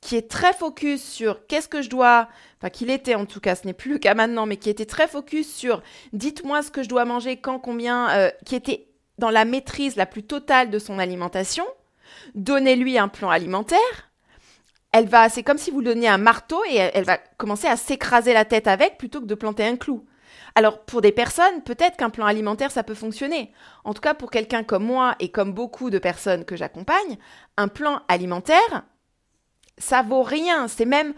qui 0.01 0.15
est 0.15 0.29
très 0.29 0.53
focus 0.53 1.03
sur 1.03 1.46
qu'est-ce 1.48 1.68
que 1.68 1.82
je 1.82 1.89
dois, 1.89 2.29
enfin 2.58 2.70
qu'il 2.70 2.89
était 2.89 3.15
en 3.15 3.25
tout 3.25 3.39
cas, 3.39 3.56
ce 3.56 3.65
n'est 3.65 3.74
plus 3.74 3.94
le 3.94 4.00
cas 4.00 4.13
maintenant, 4.13 4.46
mais 4.46 4.58
qui 4.58 4.70
était 4.70 4.86
très 4.86 5.08
focus 5.08 5.53
sur 5.53 5.82
dites-moi 6.13 6.63
ce 6.63 6.72
que 6.72 6.84
je 6.84 6.89
dois 6.89 7.06
manger, 7.06 7.38
quand, 7.38 7.60
combien, 7.60 8.10
euh, 8.12 8.29
qui 8.46 8.56
était 8.56 8.88
dans 9.18 9.29
la 9.29 9.46
maîtrise 9.46 9.96
la 9.98 10.06
plus 10.06 10.24
totale 10.24 10.70
de 10.70 10.79
son 10.79 10.98
alimentation, 11.00 11.65
donnez-lui 12.36 12.98
un 12.98 13.10
plan 13.10 13.29
alimentaire. 13.29 14.10
Elle 14.91 15.08
va, 15.08 15.29
c'est 15.29 15.44
comme 15.44 15.60
si 15.60 15.70
vous 15.70 15.84
donniez 15.84 16.08
un 16.08 16.18
marteau 16.18 16.63
et 16.68 16.77
elle, 16.77 17.03
va 17.03 17.18
commencer 17.38 17.68
à 17.68 17.77
s'écraser 17.77 18.34
la 18.34 18.46
tête 18.46 18.68
avec 18.68 18.98
plutôt 18.98 19.22
que 19.22 19.25
de 19.25 19.36
planter 19.36 19.65
un 19.65 19.75
clou. 19.75 20.06
Alors 20.56 20.84
pour 20.86 21.01
des 21.01 21.12
personnes, 21.12 21.62
peut-être 21.63 21.98
qu'un 21.98 22.10
plan 22.10 22.25
alimentaire 22.25 22.72
ça 22.72 22.82
peut 22.82 22.96
fonctionner. 22.96 23.51
En 23.84 23.94
tout 23.94 24.01
cas 24.01 24.15
pour 24.15 24.32
quelqu'un 24.32 24.63
comme 24.63 24.84
moi 24.84 25.15
et 25.20 25.29
comme 25.29 25.53
beaucoup 25.53 25.91
de 25.91 26.00
personnes 26.00 26.44
que 26.44 26.56
j'accompagne, 26.56 27.18
un 27.56 27.68
plan 27.68 28.01
alimentaire, 28.08 28.84
ça 29.80 30.04
vaut 30.04 30.22
rien. 30.22 30.68
C'est 30.68 30.86
même, 30.86 31.14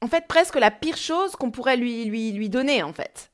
en 0.00 0.06
fait, 0.06 0.26
presque 0.26 0.56
la 0.56 0.70
pire 0.70 0.96
chose 0.96 1.36
qu'on 1.36 1.50
pourrait 1.50 1.76
lui, 1.76 2.04
lui, 2.06 2.32
lui 2.32 2.48
donner, 2.48 2.82
en 2.82 2.92
fait. 2.92 3.30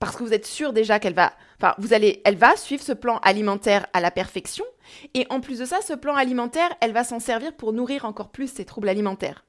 Parce 0.00 0.16
que 0.16 0.22
vous 0.22 0.32
êtes 0.32 0.46
sûr 0.46 0.72
déjà 0.72 0.98
qu'elle 0.98 1.14
va, 1.14 1.32
enfin, 1.60 1.74
vous 1.78 1.92
allez, 1.92 2.22
elle 2.24 2.36
va 2.36 2.56
suivre 2.56 2.82
ce 2.82 2.92
plan 2.92 3.18
alimentaire 3.18 3.86
à 3.92 4.00
la 4.00 4.10
perfection. 4.10 4.64
Et 5.14 5.26
en 5.30 5.40
plus 5.40 5.58
de 5.58 5.64
ça, 5.64 5.80
ce 5.80 5.92
plan 5.92 6.14
alimentaire, 6.14 6.70
elle 6.80 6.92
va 6.92 7.04
s'en 7.04 7.18
servir 7.18 7.52
pour 7.52 7.72
nourrir 7.72 8.04
encore 8.04 8.30
plus 8.30 8.52
ses 8.52 8.64
troubles 8.64 8.88
alimentaires. 8.88 9.44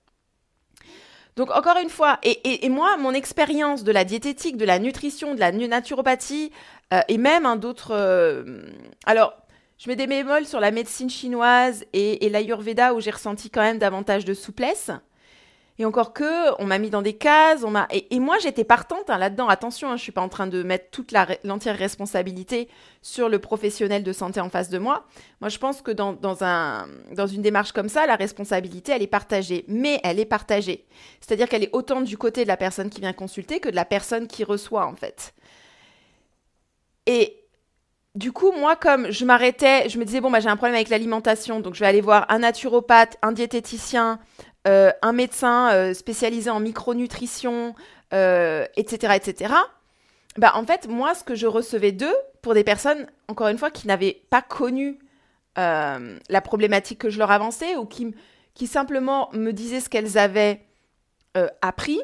Donc 1.35 1.51
encore 1.51 1.77
une 1.81 1.89
fois, 1.89 2.19
et, 2.23 2.67
moi, 2.67 2.97
mon 2.97 3.13
expérience 3.13 3.83
de 3.83 3.91
la 3.91 4.03
diététique, 4.03 4.57
de 4.57 4.65
la 4.65 4.79
nutrition, 4.79 5.35
de 5.35 5.39
la 5.39 5.51
naturopathie, 5.51 6.51
euh, 6.93 7.01
et 7.07 7.17
même 7.17 7.47
d'autres... 7.57 7.91
Euh, 7.93 8.63
alors, 9.05 9.33
Je 9.79 9.87
mets 9.87 9.95
des 9.95 10.07
bémols 10.07 10.45
sur 10.45 10.59
la 10.59 10.71
médecine 10.71 11.09
chinoise 11.09 11.85
et, 11.93 12.25
et 12.25 12.29
l'Ayurveda 12.29 12.93
où 12.93 12.99
j'ai 12.99 13.11
ressenti 13.11 13.49
quand 13.49 13.61
même 13.61 13.79
davantage 13.79 14.25
de 14.25 14.33
souplesse. 14.33 14.91
Et 15.77 15.85
encore 15.85 16.11
que, 16.11 16.61
on 16.61 16.65
m'a 16.65 16.77
mis 16.77 16.89
dans 16.89 17.01
des 17.01 17.13
cases, 17.13 17.63
on 17.63 17.71
m'a 17.71 17.87
et, 17.89 18.19
moi 18.19 18.37
j'étais 18.39 18.65
partante 18.65 19.09
hein, 19.09 19.17
là-dedans. 19.17 19.47
Attention, 19.47 19.87
je 19.87 19.93
hein, 19.93 19.95
je 19.95 20.03
suis 20.03 20.11
pas 20.11 20.19
en 20.19 20.27
train 20.27 20.47
de 20.47 20.61
mettre 20.63 20.89
toute 20.91 21.13
l'entière 21.45 21.77
responsabilité 21.77 22.67
sur 23.01 23.29
le 23.29 23.39
professionnel 23.39 24.03
de 24.03 24.11
santé 24.11 24.41
en 24.41 24.49
face 24.49 24.67
de 24.67 24.77
moi. 24.77 25.05
Moi, 25.39 25.47
je 25.47 25.57
pense 25.57 25.81
que 25.81 25.91
dans, 25.91 26.11
dans 26.11 27.27
une 27.27 27.41
démarche 27.41 27.71
comme 27.71 27.87
ça, 27.87 28.05
la 28.05 28.17
responsabilité 28.17 28.91
elle 28.91 29.03
est 29.03 29.07
partagée, 29.07 29.63
mais 29.69 30.01
elle 30.03 30.19
est 30.19 30.25
partagée. 30.25 30.85
C'est-à-dire 31.21 31.47
qu'elle 31.47 31.63
est 31.63 31.73
autant 31.73 32.01
du 32.01 32.17
côté 32.17 32.43
de 32.43 32.49
la 32.49 32.57
personne 32.57 32.89
qui 32.89 32.99
vient 32.99 33.13
consulter 33.13 33.61
que 33.61 33.69
de 33.69 33.75
la 33.77 33.85
personne 33.85 34.27
qui 34.27 34.43
reçoit 34.43 34.85
en 34.85 34.97
fait. 34.97 35.33
Et 37.05 37.38
du 38.15 38.31
coup, 38.31 38.51
moi, 38.51 38.75
comme 38.75 39.11
je 39.11 39.23
m'arrêtais, 39.23 39.87
je 39.87 39.99
me 39.99 40.05
disais, 40.05 40.19
bon, 40.19 40.31
bah, 40.31 40.39
j'ai 40.39 40.49
un 40.49 40.57
problème 40.57 40.75
avec 40.75 40.89
l'alimentation, 40.89 41.59
donc 41.59 41.75
je 41.75 41.81
vais 41.81 41.85
aller 41.85 42.01
voir 42.01 42.25
un 42.29 42.39
naturopathe, 42.39 43.17
un 43.21 43.31
diététicien, 43.31 44.19
euh, 44.67 44.91
un 45.01 45.13
médecin 45.13 45.71
euh, 45.71 45.93
spécialisé 45.93 46.49
en 46.49 46.59
micronutrition, 46.59 47.75
etc., 48.11 48.13
euh, 48.13 48.65
etc., 48.75 49.53
bah, 50.37 50.53
en 50.55 50.65
fait, 50.65 50.87
moi, 50.87 51.13
ce 51.15 51.23
que 51.23 51.35
je 51.35 51.47
recevais 51.47 51.91
d'eux, 51.91 52.15
pour 52.41 52.53
des 52.53 52.63
personnes, 52.63 53.07
encore 53.27 53.47
une 53.47 53.57
fois, 53.57 53.71
qui 53.71 53.87
n'avaient 53.87 54.21
pas 54.29 54.41
connu 54.41 54.99
la 55.57 56.41
problématique 56.41 56.99
que 56.99 57.09
je 57.09 57.19
leur 57.19 57.31
avançais 57.31 57.75
ou 57.75 57.85
qui, 57.85 58.15
qui 58.53 58.65
simplement 58.65 59.29
me 59.33 59.51
disaient 59.51 59.81
ce 59.81 59.89
qu'elles 59.89 60.17
avaient 60.17 60.61
appris, 61.61 61.99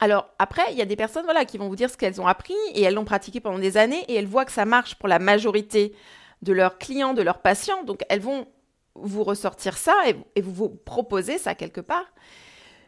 alors 0.00 0.30
après, 0.38 0.62
il 0.72 0.78
y 0.78 0.82
a 0.82 0.86
des 0.86 0.96
personnes 0.96 1.24
voilà, 1.24 1.44
qui 1.44 1.58
vont 1.58 1.68
vous 1.68 1.76
dire 1.76 1.90
ce 1.90 1.96
qu'elles 1.98 2.20
ont 2.20 2.26
appris 2.26 2.54
et 2.74 2.82
elles 2.82 2.94
l'ont 2.94 3.04
pratiqué 3.04 3.38
pendant 3.38 3.58
des 3.58 3.76
années 3.76 4.02
et 4.08 4.14
elles 4.14 4.26
voient 4.26 4.46
que 4.46 4.52
ça 4.52 4.64
marche 4.64 4.94
pour 4.94 5.08
la 5.08 5.18
majorité 5.18 5.94
de 6.40 6.54
leurs 6.54 6.78
clients, 6.78 7.12
de 7.12 7.20
leurs 7.20 7.42
patients. 7.42 7.84
Donc 7.84 8.02
elles 8.08 8.20
vont 8.20 8.48
vous 8.94 9.22
ressortir 9.22 9.76
ça 9.76 9.94
et, 10.34 10.40
vous 10.40 10.52
vous 10.52 10.68
proposer 10.70 11.36
ça 11.36 11.54
quelque 11.54 11.82
part. 11.82 12.06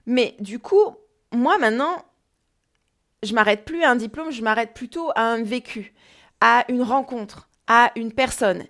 Mais 0.06 0.36
du 0.40 0.58
coup, 0.58 0.96
moi 1.32 1.58
maintenant, 1.58 2.02
je 3.22 3.34
m'arrête 3.34 3.66
plus 3.66 3.84
à 3.84 3.90
un 3.90 3.96
diplôme, 3.96 4.32
je 4.32 4.42
m'arrête 4.42 4.72
plutôt 4.72 5.10
à 5.14 5.22
un 5.22 5.42
vécu, 5.42 5.94
à 6.40 6.64
une 6.68 6.82
rencontre, 6.82 7.48
à 7.66 7.92
une 7.94 8.12
personne. 8.12 8.64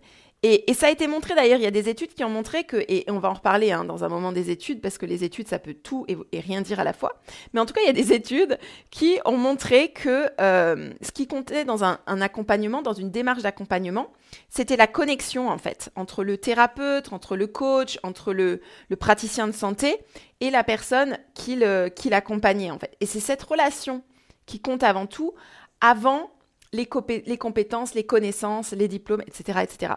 Et, 0.44 0.74
ça 0.74 0.88
a 0.88 0.90
été 0.90 1.06
montré 1.06 1.36
d'ailleurs, 1.36 1.60
il 1.60 1.62
y 1.62 1.68
a 1.68 1.70
des 1.70 1.88
études 1.88 2.14
qui 2.14 2.24
ont 2.24 2.28
montré 2.28 2.64
que, 2.64 2.76
et 2.88 3.04
on 3.06 3.20
va 3.20 3.30
en 3.30 3.34
reparler 3.34 3.70
hein, 3.70 3.84
dans 3.84 4.02
un 4.02 4.08
moment 4.08 4.32
des 4.32 4.50
études, 4.50 4.80
parce 4.80 4.98
que 4.98 5.06
les 5.06 5.22
études, 5.22 5.46
ça 5.46 5.60
peut 5.60 5.74
tout 5.74 6.04
et, 6.08 6.40
rien 6.40 6.62
dire 6.62 6.80
à 6.80 6.84
la 6.84 6.92
fois, 6.92 7.20
mais 7.52 7.60
en 7.60 7.66
tout 7.66 7.72
cas, 7.74 7.80
il 7.82 7.86
y 7.86 7.90
a 7.90 7.92
des 7.92 8.12
études 8.12 8.58
qui 8.90 9.20
ont 9.24 9.36
montré 9.36 9.92
que 9.92 10.28
euh, 10.40 10.92
ce 11.00 11.12
qui 11.12 11.28
comptait 11.28 11.64
dans 11.64 11.84
un, 11.84 11.98
accompagnement, 12.06 12.82
dans 12.82 12.92
une 12.92 13.12
démarche 13.12 13.42
d'accompagnement, 13.42 14.10
c'était 14.48 14.76
la 14.76 14.88
connexion 14.88 15.48
en 15.48 15.58
fait, 15.58 15.90
entre 15.94 16.24
le 16.24 16.36
thérapeute, 16.36 17.12
entre 17.12 17.36
le 17.36 17.46
coach, 17.46 18.00
entre 18.02 18.32
le, 18.32 18.60
praticien 18.98 19.46
de 19.46 19.52
santé 19.52 19.96
et 20.40 20.50
la 20.50 20.64
personne 20.64 21.18
qui 21.34 21.54
l'accompagnait 21.56 22.72
en 22.72 22.80
fait. 22.80 22.96
Et 23.00 23.06
c'est 23.06 23.20
cette 23.20 23.42
relation 23.44 24.02
qui 24.46 24.58
compte 24.58 24.82
avant 24.82 25.06
tout, 25.06 25.34
avant 25.80 26.32
les, 26.72 26.86
compétences, 26.86 27.94
les 27.94 28.04
connaissances, 28.04 28.72
les 28.72 28.88
diplômes, 28.88 29.22
etc. 29.26 29.60
etc. 29.62 29.92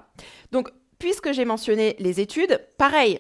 Donc, 0.52 0.70
puisque 1.00 1.32
j'ai 1.32 1.46
mentionné 1.46 1.96
les 2.00 2.20
études, 2.20 2.62
pareil. 2.78 3.20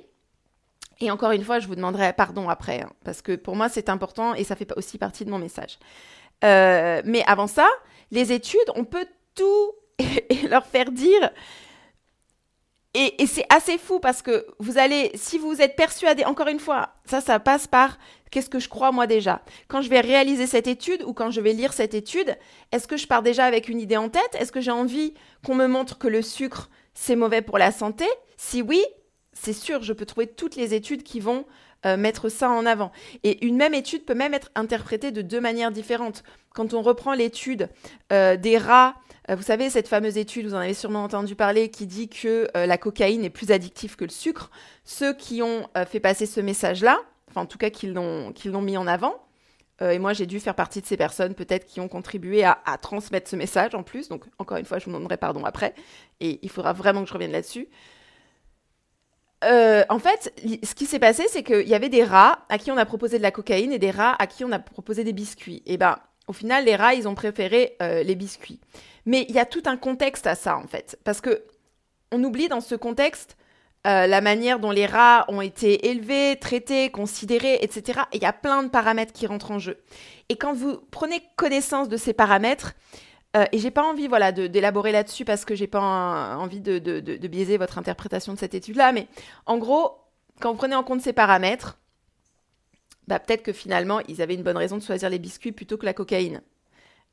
Et 0.99 1.11
encore 1.11 1.31
une 1.31 1.43
fois, 1.43 1.59
je 1.59 1.67
vous 1.67 1.75
demanderai 1.75 2.13
pardon 2.13 2.49
après, 2.49 2.81
hein, 2.81 2.91
parce 3.03 3.21
que 3.21 3.35
pour 3.35 3.55
moi, 3.55 3.69
c'est 3.69 3.89
important 3.89 4.33
et 4.33 4.43
ça 4.43 4.55
fait 4.55 4.71
aussi 4.77 4.97
partie 4.97 5.25
de 5.25 5.29
mon 5.29 5.39
message. 5.39 5.77
Euh, 6.43 7.01
mais 7.05 7.23
avant 7.27 7.47
ça, 7.47 7.67
les 8.11 8.31
études, 8.31 8.69
on 8.75 8.85
peut 8.85 9.07
tout 9.35 9.71
leur 10.49 10.65
faire 10.65 10.91
dire 10.91 11.31
et, 12.95 13.27
c'est 13.27 13.45
assez 13.49 13.77
fou 13.77 13.99
parce 13.99 14.21
que 14.21 14.45
vous 14.59 14.77
allez, 14.77 15.11
si 15.15 15.37
vous 15.37 15.61
êtes 15.61 15.75
persuadé, 15.75 16.23
encore 16.23 16.47
une 16.47 16.59
fois, 16.59 16.89
ça, 17.05 17.19
ça 17.19 17.39
passe 17.39 17.67
par 17.67 17.97
qu'est-ce 18.31 18.49
que 18.49 18.59
je 18.59 18.69
crois 18.69 18.91
moi 18.91 19.05
déjà. 19.05 19.41
Quand 19.67 19.81
je 19.81 19.89
vais 19.89 19.99
réaliser 19.99 20.47
cette 20.47 20.67
étude 20.67 21.03
ou 21.03 21.13
quand 21.13 21.29
je 21.29 21.41
vais 21.41 21.53
lire 21.53 21.73
cette 21.73 21.93
étude, 21.93 22.37
est-ce 22.71 22.87
que 22.87 22.97
je 22.97 23.07
pars 23.07 23.21
déjà 23.21 23.45
avec 23.45 23.67
une 23.67 23.79
idée 23.79 23.97
en 23.97 24.09
tête? 24.09 24.35
Est-ce 24.39 24.51
que 24.51 24.61
j'ai 24.61 24.71
envie 24.71 25.13
qu'on 25.45 25.55
me 25.55 25.67
montre 25.67 25.97
que 25.97 26.07
le 26.07 26.21
sucre, 26.21 26.69
c'est 26.93 27.15
mauvais 27.15 27.41
pour 27.41 27.57
la 27.57 27.71
santé? 27.71 28.05
Si 28.37 28.61
oui, 28.61 28.83
c'est 29.33 29.53
sûr, 29.53 29.83
je 29.83 29.93
peux 29.93 30.05
trouver 30.05 30.27
toutes 30.27 30.55
les 30.55 30.73
études 30.73 31.03
qui 31.03 31.19
vont 31.19 31.45
euh, 31.85 31.97
mettre 31.97 32.29
ça 32.29 32.49
en 32.49 32.65
avant. 32.65 32.91
Et 33.23 33.45
une 33.45 33.57
même 33.57 33.73
étude 33.73 34.05
peut 34.05 34.15
même 34.15 34.33
être 34.33 34.49
interprétée 34.55 35.11
de 35.11 35.21
deux 35.21 35.39
manières 35.39 35.71
différentes. 35.71 36.23
Quand 36.53 36.73
on 36.73 36.81
reprend 36.81 37.13
l'étude 37.13 37.69
euh, 38.11 38.37
des 38.37 38.57
rats 38.57 38.95
euh, 39.29 39.35
vous 39.35 39.43
savez, 39.43 39.71
cette 39.71 39.87
fameuse 39.87 40.17
étude, 40.17 40.45
vous 40.45 40.53
en 40.53 40.59
avez 40.59 40.75
sûrement 40.75 41.03
entendu 41.03 41.35
parler, 41.35 41.69
qui 41.69 41.87
dit 41.87 42.09
que 42.09 42.47
la 42.53 42.77
cocaïne 42.77 43.23
est 43.23 43.31
plus 43.31 43.49
addictive 43.49 43.95
que 43.95 44.03
le 44.03 44.11
sucre. 44.11 44.51
Ceux 44.83 45.15
qui 45.15 45.41
ont 45.41 45.67
fait 45.87 45.99
passer 45.99 46.27
ce 46.27 46.39
message-là, 46.39 46.99
enfin 47.31 47.41
en 47.41 47.45
tout 47.47 47.57
cas 47.57 47.71
qui 47.71 47.87
l'ont 47.87 48.61
mis 48.61 48.77
en 48.77 48.85
avant, 48.85 49.15
et 49.81 49.97
moi 49.97 50.13
j'ai 50.13 50.27
dû 50.27 50.39
faire 50.39 50.53
partie 50.53 50.79
de 50.79 50.85
ces 50.85 50.95
personnes 50.95 51.33
peut-être 51.33 51.65
qui 51.65 51.79
ont 51.79 51.87
contribué 51.87 52.43
à, 52.43 52.77
transmettre 52.79 53.27
ce 53.27 53.35
message 53.35 53.73
en 53.73 53.81
plus. 53.81 54.09
Donc 54.09 54.25
encore 54.37 54.57
une 54.57 54.65
fois, 54.65 54.77
je 54.77 54.85
vous 54.85 54.91
demanderai 54.91 55.17
pardon 55.17 55.43
après, 55.43 55.73
et 56.19 56.37
il 56.43 56.49
faudra 56.51 56.73
vraiment 56.73 57.01
que 57.01 57.09
je 57.09 57.13
revienne 57.15 57.31
là-dessus. 57.31 57.67
En 59.43 59.99
fait, 59.99 60.33
ce 60.63 60.73
qui 60.73 60.85
s'est 60.85 60.99
passé, 60.99 61.25
c'est 61.29 61.43
qu'il 61.43 61.67
y 61.67 61.75
avait 61.75 61.89
des 61.89 62.03
rats 62.03 62.45
à 62.49 62.57
qui 62.57 62.71
on 62.71 62.77
a 62.77 62.85
proposé 62.85 63.17
de 63.17 63.23
la 63.23 63.31
cocaïne 63.31 63.71
et 63.71 63.79
des 63.79 63.91
rats 63.91 64.15
à 64.17 64.27
qui 64.27 64.43
on 64.43 64.51
a 64.51 64.59
proposé 64.59 65.03
des 65.03 65.13
biscuits. 65.13 65.61
Et 65.65 65.77
ben, 65.77 65.97
au 66.27 66.33
final, 66.33 66.65
les 66.65 66.75
rats, 66.75 66.95
ils 66.95 67.07
ont 67.07 67.15
préféré 67.15 67.77
les 67.79 68.15
biscuits. 68.15 68.59
Mais 69.05 69.25
il 69.29 69.35
y 69.35 69.39
a 69.39 69.45
tout 69.45 69.63
un 69.65 69.77
contexte 69.77 70.25
à 70.25 70.35
ça, 70.35 70.57
en 70.57 70.67
fait. 70.67 70.97
Parce 71.03 71.21
que 71.21 71.43
on 72.11 72.23
oublie 72.23 72.47
dans 72.47 72.61
ce 72.61 72.75
contexte 72.75 73.37
euh, 73.85 74.07
la 74.07 74.19
manière 74.19 74.59
dont 74.59 74.71
les 74.71 74.87
rats 74.87 75.25
ont 75.27 75.41
été 75.41 75.89
élevés, 75.89 76.37
traités, 76.41 76.89
considérés, 76.89 77.59
etc. 77.61 78.01
Et 78.11 78.17
il 78.17 78.23
y 78.23 78.25
a 78.25 78.33
plein 78.33 78.63
de 78.63 78.69
paramètres 78.69 79.13
qui 79.13 79.27
rentrent 79.27 79.51
en 79.51 79.59
jeu. 79.59 79.77
Et 80.29 80.37
quand 80.37 80.53
vous 80.53 80.79
prenez 80.89 81.21
connaissance 81.35 81.87
de 81.87 81.97
ces 81.97 82.13
paramètres, 82.13 82.73
euh, 83.35 83.45
et 83.51 83.59
j'ai 83.59 83.71
pas 83.71 83.83
envie 83.83 84.07
voilà, 84.07 84.31
d'élaborer 84.31 84.91
là-dessus 84.91 85.25
parce 85.25 85.45
que 85.45 85.55
j'ai 85.55 85.67
pas 85.67 86.37
envie 86.37 86.61
de, 86.61 86.79
de, 86.79 87.27
biaiser 87.27 87.57
votre 87.57 87.77
interprétation 87.77 88.33
de 88.33 88.39
cette 88.39 88.53
étude-là, 88.53 88.91
mais 88.91 89.07
en 89.45 89.57
gros, 89.57 89.97
quand 90.39 90.51
vous 90.51 90.57
prenez 90.57 90.75
en 90.75 90.83
compte 90.83 91.01
ces 91.01 91.13
paramètres, 91.13 91.77
bah, 93.07 93.19
peut-être 93.19 93.43
que 93.43 93.53
finalement, 93.53 93.99
ils 94.07 94.21
avaient 94.21 94.35
une 94.35 94.43
bonne 94.43 94.57
raison 94.57 94.77
de 94.77 94.83
choisir 94.83 95.09
les 95.09 95.19
biscuits 95.19 95.51
plutôt 95.51 95.77
que 95.77 95.85
la 95.85 95.93
cocaïne. 95.93 96.41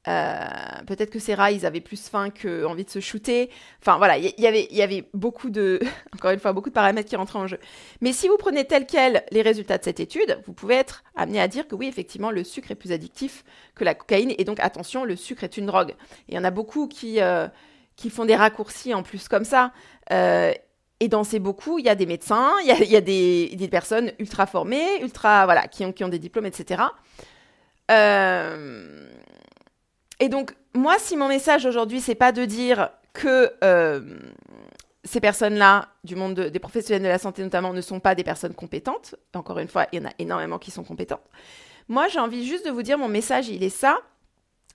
Euh, 0.08 0.48
peut-être 0.86 1.10
que 1.10 1.20
ces 1.20 1.34
rats, 1.34 1.52
ils 1.52 1.64
avaient 1.64 1.80
plus 1.80 2.08
faim 2.08 2.30
que 2.30 2.64
envie 2.64 2.84
de 2.84 2.90
se 2.90 3.00
shooter. 3.00 3.50
Enfin 3.80 3.98
voilà, 3.98 4.18
il 4.18 4.32
y, 4.36 4.82
avait, 4.82 5.08
beaucoup 5.14 5.48
de, 5.50 5.80
encore 6.14 6.32
une 6.32 6.40
fois, 6.40 6.52
beaucoup 6.52 6.70
de 6.70 6.74
paramètres 6.74 7.08
qui 7.08 7.16
rentraient 7.16 7.38
en 7.38 7.46
jeu. 7.46 7.58
Mais 8.00 8.12
si 8.12 8.26
vous 8.28 8.36
prenez 8.36 8.64
tel 8.64 8.86
quel 8.86 9.24
les 9.30 9.42
résultats 9.42 9.78
de 9.78 9.84
cette 9.84 10.00
étude, 10.00 10.40
vous 10.46 10.52
pouvez 10.52 10.74
être 10.74 11.04
amené 11.14 11.40
à 11.40 11.46
dire 11.46 11.68
que 11.68 11.74
oui, 11.74 11.86
effectivement, 11.86 12.30
le 12.30 12.42
sucre 12.42 12.70
est 12.72 12.76
plus 12.76 12.92
addictif 12.92 13.44
que 13.74 13.84
la 13.84 13.94
cocaïne. 13.94 14.34
Et 14.38 14.44
donc 14.44 14.58
attention, 14.60 15.04
le 15.04 15.14
sucre 15.14 15.44
est 15.44 15.56
une 15.56 15.66
drogue. 15.66 15.94
Il 16.28 16.34
y 16.34 16.38
en 16.38 16.44
a 16.44 16.50
beaucoup 16.50 16.88
qui, 16.88 17.20
euh, 17.20 17.46
qui 17.94 18.10
font 18.10 18.24
des 18.24 18.36
raccourcis 18.36 18.94
en 18.94 19.04
plus 19.04 19.28
comme 19.28 19.44
ça. 19.44 19.72
Euh, 20.10 20.52
et 20.98 21.08
dans 21.08 21.24
ces 21.24 21.40
beaucoup, 21.40 21.78
il 21.78 21.84
y 21.84 21.88
a 21.88 21.96
des 21.96 22.06
médecins, 22.06 22.52
il 22.62 22.68
y 22.68 22.96
a, 22.96 23.00
des, 23.00 23.56
des, 23.56 23.68
personnes 23.68 24.12
ultra 24.20 24.46
formées, 24.46 25.02
ultra, 25.02 25.46
voilà, 25.46 25.66
qui 25.66 25.84
ont, 25.84 25.92
qui 25.92 26.04
ont 26.04 26.08
des 26.08 26.20
diplômes, 26.20 26.46
etc. 26.46 26.80
Euh, 27.90 29.08
et 30.22 30.28
donc, 30.28 30.54
moi, 30.72 31.00
si 31.00 31.16
mon 31.16 31.26
message 31.26 31.66
aujourd'hui, 31.66 32.00
c'est 32.00 32.14
pas 32.14 32.30
de 32.30 32.44
dire 32.44 32.90
que 33.12 33.50
euh, 33.64 34.00
ces 35.02 35.18
personnes-là, 35.18 35.88
du 36.04 36.14
monde 36.14 36.38
des 36.38 36.58
professionnels 36.60 37.02
de 37.02 37.08
la 37.08 37.18
santé 37.18 37.42
notamment, 37.42 37.72
ne 37.72 37.80
sont 37.80 37.98
pas 37.98 38.14
des 38.14 38.22
personnes 38.22 38.54
compétentes, 38.54 39.16
encore 39.34 39.58
une 39.58 39.66
fois, 39.66 39.88
il 39.90 39.98
y 39.98 40.02
en 40.02 40.08
a 40.08 40.12
énormément 40.20 40.60
qui 40.60 40.70
sont 40.70 40.84
compétentes. 40.84 41.28
Moi, 41.88 42.06
j'ai 42.06 42.20
envie 42.20 42.46
juste 42.46 42.64
de 42.64 42.70
vous 42.70 42.84
dire, 42.84 42.98
mon 42.98 43.08
message, 43.08 43.48
il 43.48 43.64
est 43.64 43.68
ça. 43.68 43.98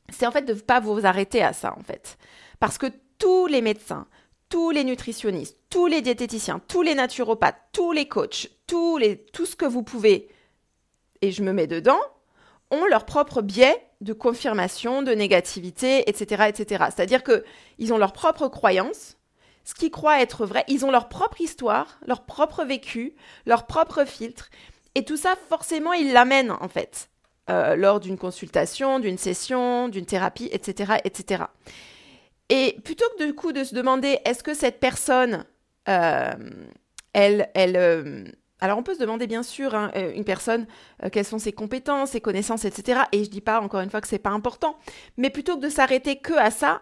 C'est 0.10 0.28
en 0.28 0.32
fait 0.32 0.42
de 0.42 0.54
ne 0.54 0.60
pas 0.60 0.82
vous 0.82 1.06
arrêter 1.06 1.42
à 1.42 1.54
ça, 1.54 1.74
en 1.80 1.82
fait. 1.82 2.18
Parce 2.60 2.78
que 2.78 2.88
tous 3.18 3.48
les 3.48 3.62
médecins, 3.62 4.06
tous 4.50 4.72
les 4.72 4.84
nutritionnistes, 4.84 5.58
tous 5.70 5.88
les 5.88 6.02
diététiciens, 6.02 6.60
tous 6.68 6.82
les 6.82 6.94
naturopathes, 6.94 7.62
tous 7.72 7.94
les 7.94 8.10
coachs, 8.10 8.50
tout 8.66 9.00
ce 9.00 9.56
que 9.56 9.66
vous 9.66 9.84
pouvez, 9.84 10.28
et 11.22 11.32
je 11.32 11.42
me 11.42 11.54
mets 11.54 11.68
dedans, 11.68 12.02
ont 12.72 12.86
leur 12.86 13.06
propre 13.06 13.42
biais 13.42 13.82
de 14.02 14.14
confirmation, 14.14 15.02
de 15.02 15.12
négativité, 15.12 16.10
etc. 16.10 16.46
etc. 16.50 16.86
C'est-à-dire 16.96 17.24
qu'ils 17.24 17.94
ont 17.94 17.98
leur 17.98 18.14
propre 18.14 18.48
croyance, 18.48 19.18
ce 19.64 19.74
qu'ils 19.74 19.92
croient 19.92 20.22
être 20.22 20.46
vrai, 20.46 20.64
ils 20.68 20.86
ont 20.86 20.92
leur 20.92 21.10
propre 21.10 21.42
histoire, 21.42 22.00
leur 22.06 22.26
propre 22.26 22.64
vécu, 22.64 23.16
leur 23.46 23.66
propre 23.66 24.06
filtre, 24.06 24.50
et 24.98 25.06
tout 25.06 25.16
ça, 25.16 25.36
forcément, 25.50 25.94
ils 25.94 26.12
l'amènent, 26.12 26.50
en 26.60 26.68
fait, 26.68 27.12
euh, 27.52 27.76
lors 27.76 28.00
d'une 28.00 28.18
consultation, 28.18 29.00
d'une 29.00 29.20
session, 29.20 29.90
d'une 29.90 30.08
thérapie, 30.08 30.50
etc., 30.52 30.94
etc. 31.04 31.44
Et 32.50 32.78
plutôt 32.84 33.06
que 33.16 33.24
du 33.24 33.36
coup 33.36 33.52
de 33.52 33.64
se 33.64 33.76
demander 33.76 34.18
est-ce 34.26 34.42
que 34.42 34.56
cette 34.56 34.80
personne, 34.80 35.46
euh, 35.88 36.34
elle, 37.14 37.52
elle, 37.54 37.76
euh, 37.76 38.26
alors 38.60 38.78
on 38.78 38.84
peut 38.84 38.96
se 38.96 39.00
demander 39.00 39.28
bien 39.28 39.44
sûr, 39.44 39.76
hein, 39.76 39.92
euh, 39.96 40.12
une 40.16 40.24
personne, 40.24 40.66
euh, 41.04 41.10
quelles 41.12 41.26
sont 41.26 41.40
ses 41.40 41.54
compétences, 41.54 42.12
ses 42.12 42.22
connaissances, 42.22 42.66
etc. 42.66 43.02
Et 43.12 43.24
je 43.24 43.30
dis 43.30 43.42
pas 43.42 43.62
encore 43.62 43.82
une 43.82 43.90
fois 43.90 44.02
que 44.02 44.08
c'est 44.08 44.18
pas 44.20 44.32
important, 44.32 44.78
mais 45.18 45.30
plutôt 45.30 45.58
que 45.58 45.62
de 45.62 45.70
s'arrêter 45.70 46.18
que 46.18 46.34
à 46.34 46.52
ça, 46.52 46.82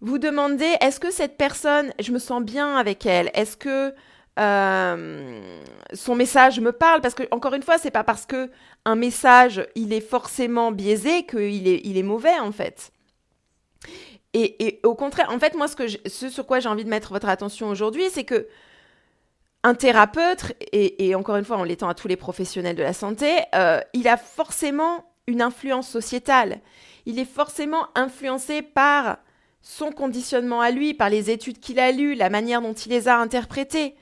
vous 0.00 0.18
demandez 0.18 0.76
est-ce 0.80 1.00
que 1.00 1.10
cette 1.10 1.36
personne, 1.36 1.92
je 1.98 2.12
me 2.12 2.18
sens 2.18 2.42
bien 2.42 2.76
avec 2.76 3.04
elle? 3.04 3.30
Est-ce 3.34 3.56
que 3.56 3.94
euh, 4.38 5.54
son 5.92 6.14
message 6.14 6.60
me 6.60 6.72
parle? 6.72 7.00
Parce 7.00 7.14
que 7.14 7.24
encore 7.32 7.54
une 7.54 7.62
fois, 7.62 7.78
c'est 7.78 7.90
pas 7.90 8.04
parce 8.04 8.24
que 8.24 8.50
un 8.84 8.94
message 8.94 9.66
il 9.74 9.92
est 9.92 10.00
forcément 10.00 10.72
biaisé 10.72 11.26
qu'il 11.26 11.68
est, 11.68 11.80
il 11.84 11.98
est 11.98 12.02
mauvais 12.02 12.38
en 12.38 12.52
fait. 12.52 12.92
Et, 14.34 14.80
au 14.84 14.94
contraire, 14.94 15.30
en 15.30 15.38
fait, 15.38 15.54
moi, 15.54 15.68
ce, 15.68 15.74
que 15.74 15.88
ce 15.88 16.28
sur 16.28 16.46
quoi 16.46 16.60
j'ai 16.60 16.68
envie 16.68 16.84
de 16.84 16.90
mettre 16.90 17.12
votre 17.12 17.28
attention 17.28 17.68
aujourd'hui, 17.70 18.04
c'est 18.10 18.24
que 18.24 18.46
un 19.64 19.74
thérapeute, 19.74 20.52
et, 20.72 21.14
encore 21.14 21.36
une 21.36 21.44
fois 21.44 21.56
en 21.56 21.64
l'étant 21.64 21.88
à 21.88 21.94
tous 21.94 22.08
les 22.08 22.16
professionnels 22.16 22.76
de 22.76 22.82
la 22.82 22.92
santé, 22.92 23.40
euh, 23.54 23.80
il 23.92 24.06
a 24.08 24.16
forcément 24.16 25.04
une 25.26 25.42
influence 25.42 25.88
sociétale. 25.88 26.60
Il 27.06 27.18
est 27.18 27.24
forcément 27.24 27.86
influencé 27.94 28.62
par 28.62 29.18
son 29.60 29.90
conditionnement 29.90 30.60
à 30.60 30.70
lui, 30.70 30.94
par 30.94 31.10
les 31.10 31.30
études 31.30 31.58
qu'il 31.58 31.80
a 31.80 31.90
lues, 31.90 32.14
la 32.14 32.30
manière 32.30 32.62
dont 32.62 32.72
il 32.72 32.90
les 32.90 33.08
a 33.08 33.18
interprétées. 33.18 33.94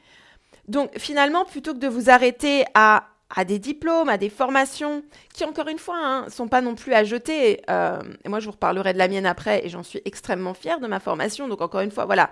Donc 0.68 0.90
finalement, 0.98 1.44
plutôt 1.44 1.72
que 1.72 1.78
de 1.78 1.88
vous 1.88 2.10
arrêter 2.10 2.64
à, 2.74 3.08
des 3.46 3.58
diplômes, 3.58 4.08
à 4.08 4.18
des 4.18 4.28
formations, 4.28 5.02
qui 5.32 5.44
encore 5.44 5.68
une 5.68 5.78
fois 5.78 5.98
ne 5.98 6.04
hein, 6.04 6.26
sont 6.28 6.48
pas 6.48 6.60
non 6.60 6.74
plus 6.74 6.92
à 6.92 7.02
jeter, 7.02 7.62
euh, 7.70 8.00
et 8.24 8.28
moi 8.28 8.40
je 8.40 8.46
vous 8.46 8.52
reparlerai 8.52 8.92
de 8.92 8.98
la 8.98 9.08
mienne 9.08 9.26
après, 9.26 9.64
et 9.64 9.68
j'en 9.68 9.82
suis 9.82 10.02
extrêmement 10.04 10.54
fière 10.54 10.80
de 10.80 10.86
ma 10.86 11.00
formation, 11.00 11.48
donc 11.48 11.60
encore 11.60 11.80
une 11.80 11.90
fois, 11.90 12.04
voilà, 12.04 12.30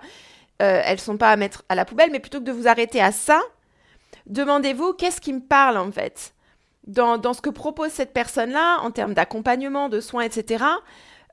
euh, 0.61 0.81
elles 0.85 0.99
sont 0.99 1.17
pas 1.17 1.31
à 1.31 1.35
mettre 1.35 1.63
à 1.69 1.75
la 1.75 1.85
poubelle, 1.85 2.11
mais 2.11 2.19
plutôt 2.19 2.39
que 2.39 2.45
de 2.45 2.51
vous 2.51 2.67
arrêter 2.67 3.01
à 3.01 3.11
ça, 3.11 3.41
demandez-vous 4.25 4.93
qu'est-ce 4.93 5.21
qui 5.21 5.33
me 5.33 5.41
parle 5.41 5.77
en 5.77 5.91
fait 5.91 6.33
dans, 6.87 7.17
dans 7.17 7.33
ce 7.33 7.41
que 7.41 7.49
propose 7.49 7.91
cette 7.91 8.13
personne-là 8.13 8.79
en 8.81 8.91
termes 8.91 9.13
d'accompagnement, 9.13 9.89
de 9.89 9.99
soins, 9.99 10.23
etc. 10.23 10.63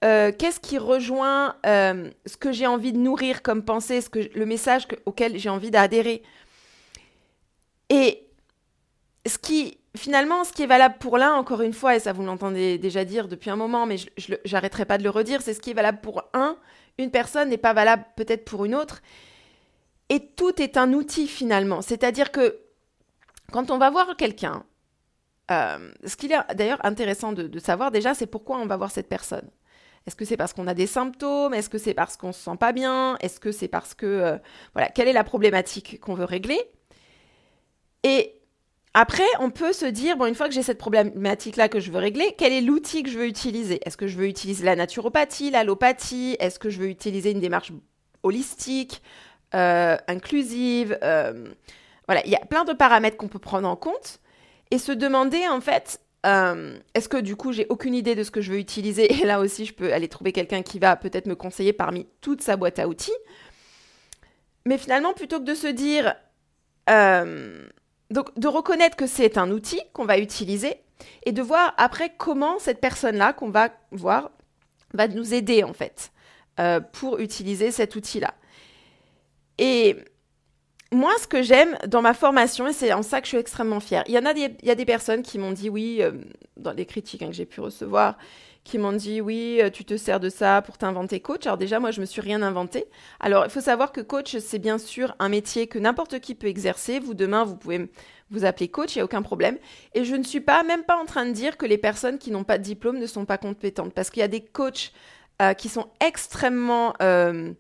Euh, 0.05 0.33
qu'est-ce 0.37 0.59
qui 0.59 0.79
rejoint 0.79 1.55
euh, 1.64 2.11
ce 2.26 2.37
que 2.37 2.50
j'ai 2.50 2.67
envie 2.67 2.93
de 2.93 2.99
nourrir 2.99 3.43
comme 3.43 3.62
pensée, 3.64 4.00
ce 4.00 4.11
que, 4.11 4.19
le 4.35 4.47
message 4.47 4.88
auquel 5.07 5.38
j'ai 5.38 5.49
envie 5.49 5.71
d'adhérer. 5.71 6.23
Et 7.88 8.26
ce 9.26 9.38
qui, 9.38 9.79
finalement, 9.97 10.43
ce 10.43 10.52
qui 10.52 10.62
est 10.62 10.67
valable 10.67 10.97
pour 10.99 11.19
l'un, 11.19 11.35
encore 11.35 11.62
une 11.62 11.73
fois, 11.73 11.95
et 11.95 12.00
ça 12.00 12.12
vous 12.12 12.25
l'entendez 12.25 12.79
déjà 12.79 13.05
dire 13.05 13.29
depuis 13.29 13.50
un 13.50 13.57
moment, 13.57 13.87
mais 13.87 13.97
je 14.17 14.35
n'arrêterai 14.50 14.87
pas 14.87 14.99
de 14.99 15.05
le 15.05 15.11
redire, 15.11 15.41
c'est 15.41 15.55
ce 15.55 15.61
qui 15.61 15.71
est 15.71 15.75
valable 15.75 16.00
pour 16.00 16.25
un, 16.33 16.57
une 16.99 17.11
personne 17.11 17.49
n'est 17.49 17.58
pas 17.58 17.72
valable 17.72 18.04
peut-être 18.16 18.44
pour 18.44 18.64
une 18.64 18.75
autre. 18.75 19.02
Et 20.08 20.20
tout 20.20 20.61
est 20.61 20.76
un 20.76 20.92
outil 20.92 21.26
finalement. 21.26 21.82
C'est-à-dire 21.82 22.32
que 22.32 22.58
quand 23.50 23.70
on 23.70 23.78
va 23.78 23.90
voir 23.90 24.16
quelqu'un, 24.16 24.64
euh, 25.50 25.90
ce 26.04 26.16
qu'il 26.16 26.32
est 26.32 26.54
d'ailleurs 26.54 26.84
intéressant 26.84 27.32
de 27.32 27.58
savoir 27.58 27.90
déjà, 27.90 28.14
c'est 28.14 28.26
pourquoi 28.26 28.58
on 28.58 28.66
va 28.66 28.76
voir 28.76 28.90
cette 28.90 29.08
personne. 29.08 29.49
Est-ce 30.06 30.16
que 30.16 30.25
c'est 30.25 30.37
parce 30.37 30.52
qu'on 30.52 30.66
a 30.66 30.75
des 30.75 30.87
symptômes? 30.87 31.54
Est-ce 31.54 31.70
que 31.70 31.78
c'est 31.78 31.94
parce 31.94 32.16
qu'on 32.16 32.32
se 32.32 32.40
sent 32.40 32.56
pas 32.58 32.72
bien? 32.72 33.16
Est-ce 33.20 33.38
que 33.38 33.52
c'est 33.52 33.68
parce 33.68 33.94
que 33.94 34.06
euh, 34.06 34.38
voilà, 34.75 34.88
quelle 34.88 35.08
est 35.08 35.12
la 35.12 35.25
problématique 35.25 36.00
qu'on 36.00 36.14
veut 36.14 36.25
régler? 36.25 36.61
Et 38.02 38.41
après, 38.94 39.25
on 39.40 39.50
peut 39.50 39.72
se 39.72 39.87
dire 39.87 40.16
bon, 40.18 40.26
une 40.26 40.34
fois 40.34 40.49
que 40.49 40.54
j'ai 40.54 40.62
cette 40.62 40.78
problématique 40.78 41.56
là 41.56 41.68
que 41.68 41.80
je 41.80 41.90
veux 41.90 41.99
régler, 41.99 42.34
quel 42.37 42.52
est 42.52 42.61
l'outil 42.61 43.02
que 43.02 43.11
je 43.11 43.18
veux 43.18 43.26
utiliser? 43.26 43.80
Est-ce 43.87 43.96
que 43.96 44.06
je 44.06 44.18
veux 44.18 44.26
utiliser 44.26 44.64
la 44.64 44.76
naturopathie, 44.76 45.50
l'allopathie? 45.50 46.37
Est-ce 46.38 46.58
que 46.58 46.68
je 46.68 46.78
veux 46.78 46.88
utiliser 46.88 47.30
une 47.30 47.40
démarche 47.40 47.72
holistique, 48.22 49.02
euh, 49.54 49.96
inclusive 50.08 50.99
euh, 51.02 51.49
Voilà, 52.06 52.25
il 52.26 52.30
y 52.30 52.37
a 52.37 52.44
plein 52.44 52.64
de 52.64 52.75
paramètres 52.75 53.16
qu'on 53.16 53.28
peut 53.28 53.38
prendre 53.38 53.66
en 53.66 53.76
compte 53.76 54.20
et 54.70 54.76
se 54.76 54.92
demander 54.92 55.49
en 55.49 55.62
fait 55.62 55.99
euh, 56.26 56.78
est-ce 56.94 57.08
que 57.08 57.16
du 57.16 57.34
coup 57.34 57.52
j'ai 57.52 57.66
aucune 57.70 57.94
idée 57.94 58.14
de 58.14 58.22
ce 58.22 58.30
que 58.30 58.42
je 58.42 58.52
veux 58.52 58.58
utiliser? 58.58 59.11
Et 59.11 59.25
là 59.25 59.40
aussi 59.40 59.64
je 59.64 59.72
peux 59.72 59.94
aller 59.94 60.08
trouver 60.08 60.32
quelqu'un 60.32 60.61
qui 60.61 60.78
va 60.78 60.96
peut-être 60.96 61.26
me 61.26 61.34
conseiller 61.34 61.72
parmi 61.72 62.06
toute 62.20 62.42
sa 62.42 62.56
boîte 62.56 62.78
à 62.78 62.88
outils. 62.88 63.11
Mais 64.66 64.76
finalement 64.76 65.14
plutôt 65.14 65.38
que 65.38 65.44
de 65.44 65.54
se 65.54 65.66
dire 65.66 66.14
donc 68.12 68.38
de 68.38 68.49
reconnaître 68.49 68.97
que 68.97 69.07
c'est 69.07 69.38
un 69.38 69.51
outil 69.51 69.81
qu'on 69.92 70.05
va 70.05 70.18
utiliser 70.18 70.75
et 71.25 71.33
de 71.33 71.42
voir 71.42 71.75
après 71.77 72.12
comment 72.16 72.59
cette 72.59 72.81
personne-là 72.81 73.33
qu'on 73.33 73.51
va 73.51 73.70
voir 73.90 74.31
va 74.94 75.09
nous 75.09 75.35
aider 75.35 75.64
en 75.64 75.72
fait 75.72 76.12
euh, 76.61 76.81
pour 76.81 77.18
utiliser 77.18 77.70
cet 77.70 77.96
outil-là. 77.96 78.35
Et 79.59 79.96
moi, 80.92 81.12
ce 81.20 81.27
que 81.27 81.42
j'aime 81.42 81.77
dans 81.87 82.03
ma 82.03 82.14
formation, 82.14 82.68
et 82.68 82.72
c'est 82.72 82.92
en 82.92 83.03
ça 83.03 83.20
que 83.20 83.27
je 83.27 83.31
suis 83.31 83.38
extrêmement 83.38 83.81
fière, 83.81 84.05
il 84.07 84.14
y 84.14 84.18
en 84.18 84.27
a 84.27 84.35
des, 84.35 84.85
personnes 84.85 85.22
qui 85.22 85.38
m'ont 85.38 85.53
dit 85.53 85.70
oui, 85.70 85.98
euh, 86.01 86.12
dans 86.59 86.72
les 86.72 86.85
critiques 86.85 87.22
hein, 87.22 87.29
que 87.29 87.33
j'ai 87.33 87.46
pu 87.46 87.61
recevoir, 87.61 88.18
qui 88.64 88.79
m'ont 88.79 88.92
dit 88.92 89.20
oui, 89.20 89.59
euh, 89.61 89.70
tu 89.70 89.85
te 89.85 89.96
sers 89.96 90.20
de 90.20 90.29
ça 90.29 90.62
pour 90.62 90.79
t'inventer 90.79 91.20
coach. 91.20 91.46
Alors 91.46 91.59
déjà, 91.59 91.81
moi, 91.81 91.90
je 91.90 92.01
me 92.01 92.07
suis 92.07 92.20
rien 92.20 92.42
inventé. 92.42 92.87
Alors, 93.20 93.44
il 93.44 93.51
faut 93.51 93.61
savoir 93.61 93.92
que 93.92 94.01
coach, 94.01 94.37
c'est 94.38 94.59
bien 94.59 94.79
sûr 94.79 95.14
un 95.18 95.29
métier 95.29 95.66
que 95.66 95.79
n'importe 95.79 96.20
qui 96.20 96.35
peut 96.35 96.46
exercer. 96.46 97.01
Vous, 97.01 97.14
demain, 97.14 97.44
vous 97.44 97.57
pouvez 97.57 97.90
vous 98.31 98.44
appeler 98.44 98.68
coach, 98.68 98.94
il 98.94 98.98
n'y 98.98 99.03
a 99.03 99.05
aucun 99.05 99.22
problème. 99.22 99.59
Et 99.94 100.05
je 100.05 100.14
ne 100.14 100.22
suis 100.22 100.40
pas, 100.40 100.62
même 100.62 100.85
pas 100.85 100.96
en 100.96 101.05
train 101.05 101.27
de 101.27 101.33
dire 101.33 101.57
que 101.57 101.66
les 101.66 101.79
personnes 101.79 102.18
qui 102.18 102.31
n'ont 102.31 102.44
pas 102.44 102.59
de 102.59 102.62
diplôme 102.62 102.98
ne 102.98 103.07
sont 103.07 103.25
pas 103.25 103.38
compétentes, 103.38 103.92
parce 103.92 104.11
qu'il 104.11 104.20
y 104.20 104.25
a 104.25 104.29
des 104.29 104.44
coachs 104.44 104.92
euh, 105.40 105.55
qui 105.55 105.68
sont 105.68 105.88
extrêmement... 106.01 106.94
Euh, 107.01 107.53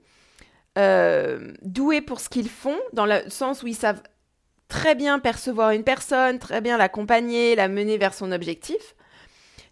doués 1.60 2.00
pour 2.00 2.18
ce 2.18 2.30
qu'ils 2.30 2.48
font, 2.48 2.78
dans 2.94 3.04
le 3.04 3.28
sens 3.28 3.62
où 3.62 3.66
ils 3.66 3.74
savent 3.74 4.02
très 4.68 4.94
bien 4.94 5.18
percevoir 5.18 5.72
une 5.72 5.84
personne, 5.84 6.38
très 6.38 6.62
bien 6.62 6.78
l'accompagner, 6.78 7.54
la 7.54 7.68
mener 7.68 7.98
vers 7.98 8.14
son 8.14 8.32
objectif. 8.32 8.96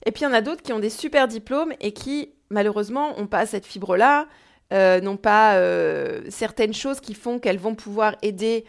Et 0.06 0.12
puis 0.12 0.22
il 0.22 0.24
y 0.24 0.28
en 0.28 0.32
a 0.32 0.40
d'autres 0.40 0.62
qui 0.62 0.72
ont 0.72 0.78
des 0.78 0.90
super 0.90 1.28
diplômes 1.28 1.72
et 1.80 1.92
qui, 1.92 2.32
malheureusement, 2.50 3.16
n'ont 3.16 3.26
pas 3.26 3.46
cette 3.46 3.66
fibre-là, 3.66 4.26
euh, 4.72 5.00
n'ont 5.00 5.16
pas 5.16 5.56
euh, 5.56 6.22
certaines 6.28 6.74
choses 6.74 7.00
qui 7.00 7.14
font 7.14 7.38
qu'elles 7.38 7.58
vont 7.58 7.74
pouvoir 7.74 8.16
aider 8.22 8.64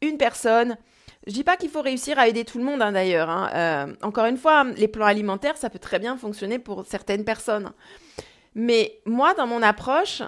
une 0.00 0.18
personne. 0.18 0.76
Je 1.26 1.32
dis 1.32 1.44
pas 1.44 1.56
qu'il 1.56 1.70
faut 1.70 1.80
réussir 1.80 2.18
à 2.18 2.28
aider 2.28 2.44
tout 2.44 2.58
le 2.58 2.64
monde, 2.64 2.82
hein, 2.82 2.92
d'ailleurs. 2.92 3.30
Hein. 3.30 3.94
encore 4.02 4.26
une 4.26 4.36
fois, 4.36 4.64
les 4.76 4.88
plans 4.88 5.06
alimentaires, 5.06 5.56
ça 5.56 5.70
peut 5.70 5.78
très 5.78 5.98
bien 5.98 6.16
fonctionner 6.18 6.58
pour 6.58 6.84
certaines 6.84 7.24
personnes. 7.24 7.72
Mais 8.54 9.00
moi, 9.06 9.34
dans 9.34 9.46
mon 9.46 9.62
approche, 9.62 10.22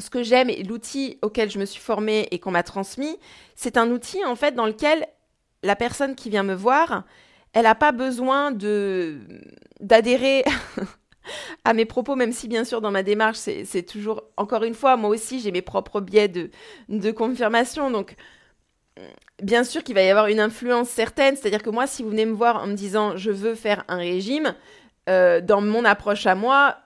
ce 0.00 0.10
que 0.10 0.22
j'aime 0.22 0.50
et 0.50 0.62
l'outil 0.62 1.18
auquel 1.22 1.50
je 1.50 1.58
me 1.58 1.64
suis 1.64 1.80
formée 1.80 2.28
et 2.30 2.38
qu'on 2.38 2.50
m'a 2.50 2.62
transmis, 2.62 3.18
c'est 3.54 3.76
un 3.76 3.90
outil 3.90 4.24
en 4.24 4.36
fait 4.36 4.54
dans 4.54 4.66
lequel 4.66 5.06
la 5.62 5.76
personne 5.76 6.14
qui 6.14 6.30
vient 6.30 6.42
me 6.42 6.54
voir, 6.54 7.04
elle 7.58 7.64
n'a 7.64 7.74
pas 7.74 7.90
besoin 7.90 8.52
de 8.52 9.18
d'adhérer 9.80 10.44
à 11.64 11.74
mes 11.74 11.84
propos, 11.84 12.14
même 12.14 12.32
si 12.32 12.46
bien 12.46 12.64
sûr 12.64 12.80
dans 12.80 12.92
ma 12.92 13.02
démarche, 13.02 13.38
c'est 13.38 13.82
toujours, 13.82 14.22
encore 14.36 14.62
une 14.62 14.74
fois, 14.74 14.96
moi 14.96 15.10
aussi 15.10 15.40
j'ai 15.40 15.50
mes 15.50 15.62
propres 15.62 16.00
biais 16.00 16.28
de, 16.28 16.50
de 16.88 17.10
confirmation. 17.10 17.90
Donc 17.90 18.14
bien 19.42 19.64
sûr 19.64 19.82
qu'il 19.82 19.96
va 19.96 20.02
y 20.02 20.08
avoir 20.08 20.28
une 20.28 20.38
influence 20.38 20.88
certaine, 20.88 21.34
c'est-à-dire 21.34 21.64
que 21.64 21.70
moi, 21.70 21.88
si 21.88 22.04
vous 22.04 22.10
venez 22.10 22.26
me 22.26 22.32
voir 22.32 22.62
en 22.62 22.68
me 22.68 22.74
disant 22.74 23.16
je 23.16 23.32
veux 23.32 23.56
faire 23.56 23.82
un 23.88 23.96
régime, 23.96 24.54
euh, 25.08 25.40
dans 25.40 25.60
mon 25.60 25.84
approche 25.84 26.26
à 26.26 26.36
moi, 26.36 26.76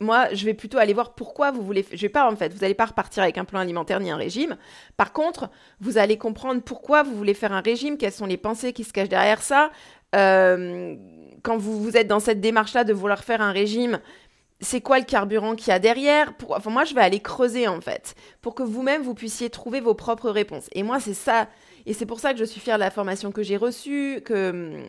moi, 0.00 0.32
je 0.32 0.44
vais 0.44 0.54
plutôt 0.54 0.78
aller 0.78 0.92
voir 0.92 1.14
pourquoi 1.14 1.50
vous 1.50 1.62
voulez. 1.62 1.86
Je 1.92 2.00
vais 2.00 2.08
pas 2.08 2.30
en 2.30 2.36
fait, 2.36 2.52
vous 2.52 2.60
n'allez 2.60 2.74
pas 2.74 2.86
repartir 2.86 3.22
avec 3.22 3.38
un 3.38 3.44
plan 3.44 3.60
alimentaire 3.60 4.00
ni 4.00 4.10
un 4.10 4.16
régime. 4.16 4.56
Par 4.96 5.12
contre, 5.12 5.50
vous 5.80 5.98
allez 5.98 6.18
comprendre 6.18 6.62
pourquoi 6.62 7.02
vous 7.02 7.14
voulez 7.14 7.34
faire 7.34 7.52
un 7.52 7.60
régime, 7.60 7.96
quelles 7.96 8.12
sont 8.12 8.26
les 8.26 8.36
pensées 8.36 8.72
qui 8.72 8.84
se 8.84 8.92
cachent 8.92 9.08
derrière 9.08 9.42
ça. 9.42 9.70
Euh, 10.14 10.96
quand 11.42 11.58
vous, 11.58 11.82
vous 11.82 11.96
êtes 11.96 12.06
dans 12.06 12.20
cette 12.20 12.40
démarche-là 12.40 12.84
de 12.84 12.92
vouloir 12.92 13.24
faire 13.24 13.42
un 13.42 13.52
régime, 13.52 14.00
c'est 14.60 14.80
quoi 14.80 14.98
le 14.98 15.04
carburant 15.04 15.54
qu'il 15.54 15.68
y 15.68 15.72
a 15.72 15.78
derrière 15.78 16.32
enfin, 16.48 16.70
Moi, 16.70 16.84
je 16.84 16.94
vais 16.94 17.02
aller 17.02 17.20
creuser 17.20 17.68
en 17.68 17.80
fait, 17.80 18.14
pour 18.40 18.54
que 18.54 18.62
vous-même 18.62 19.02
vous 19.02 19.14
puissiez 19.14 19.50
trouver 19.50 19.80
vos 19.80 19.94
propres 19.94 20.30
réponses. 20.30 20.68
Et 20.72 20.82
moi, 20.82 21.00
c'est 21.00 21.14
ça. 21.14 21.48
Et 21.86 21.92
c'est 21.92 22.06
pour 22.06 22.18
ça 22.18 22.32
que 22.32 22.38
je 22.38 22.44
suis 22.44 22.60
fière 22.60 22.76
de 22.76 22.80
la 22.80 22.90
formation 22.90 23.30
que 23.30 23.42
j'ai 23.42 23.56
reçue, 23.56 24.22
que 24.24 24.34
euh, 24.34 24.82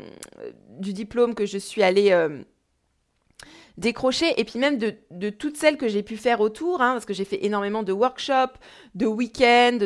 du 0.80 0.94
diplôme 0.94 1.36
que 1.36 1.46
je 1.46 1.58
suis 1.58 1.84
allée. 1.84 2.12
Euh, 2.12 2.42
décrocher, 3.78 4.40
et 4.40 4.46
puis 4.46 4.58
même 4.58 4.78
de, 4.78 5.30
toutes 5.30 5.58
celles 5.58 5.76
que 5.76 5.90
j'ai 5.90 6.02
pu 6.02 6.16
faire 6.16 6.40
autour, 6.40 6.82
hein, 6.82 6.94
parce 6.94 7.06
que 7.06 7.14
j'ai 7.14 7.26
fait 7.26 7.44
énormément 7.46 7.84
de 7.84 7.92
workshops, 7.92 8.56
de 8.94 9.06
week-ends, 9.06 9.80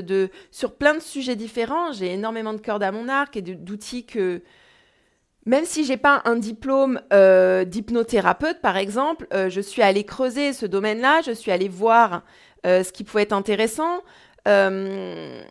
sur 0.52 0.76
plein 0.76 0.94
de 0.94 1.00
sujets 1.00 1.36
différents. 1.36 1.92
J'ai 1.92 2.14
énormément 2.14 2.54
de 2.54 2.62
cordes 2.62 2.84
à 2.84 2.92
mon 2.92 3.10
arc 3.10 3.36
et 3.36 3.42
d'outils 3.42 4.06
que, 4.06 4.44
même 5.50 5.66
si 5.66 5.84
j'ai 5.84 5.98
pas 5.98 6.22
un 6.26 6.36
diplôme 6.36 7.02
euh, 7.12 7.66
d'hypnothérapeute, 7.66 8.62
par 8.62 8.78
exemple, 8.78 9.26
euh, 9.34 9.50
je 9.50 9.62
suis 9.62 9.82
allée 9.82 10.04
creuser 10.04 10.54
ce 10.54 10.68
domaine-là, 10.68 11.22
je 11.26 11.32
suis 11.32 11.50
allée 11.52 11.68
voir 11.68 12.22
euh, 12.68 12.84
ce 12.84 12.92
qui 12.94 13.04
pouvait 13.04 13.24
être 13.24 13.34
intéressant. 13.34 14.04
Et, 14.46 15.42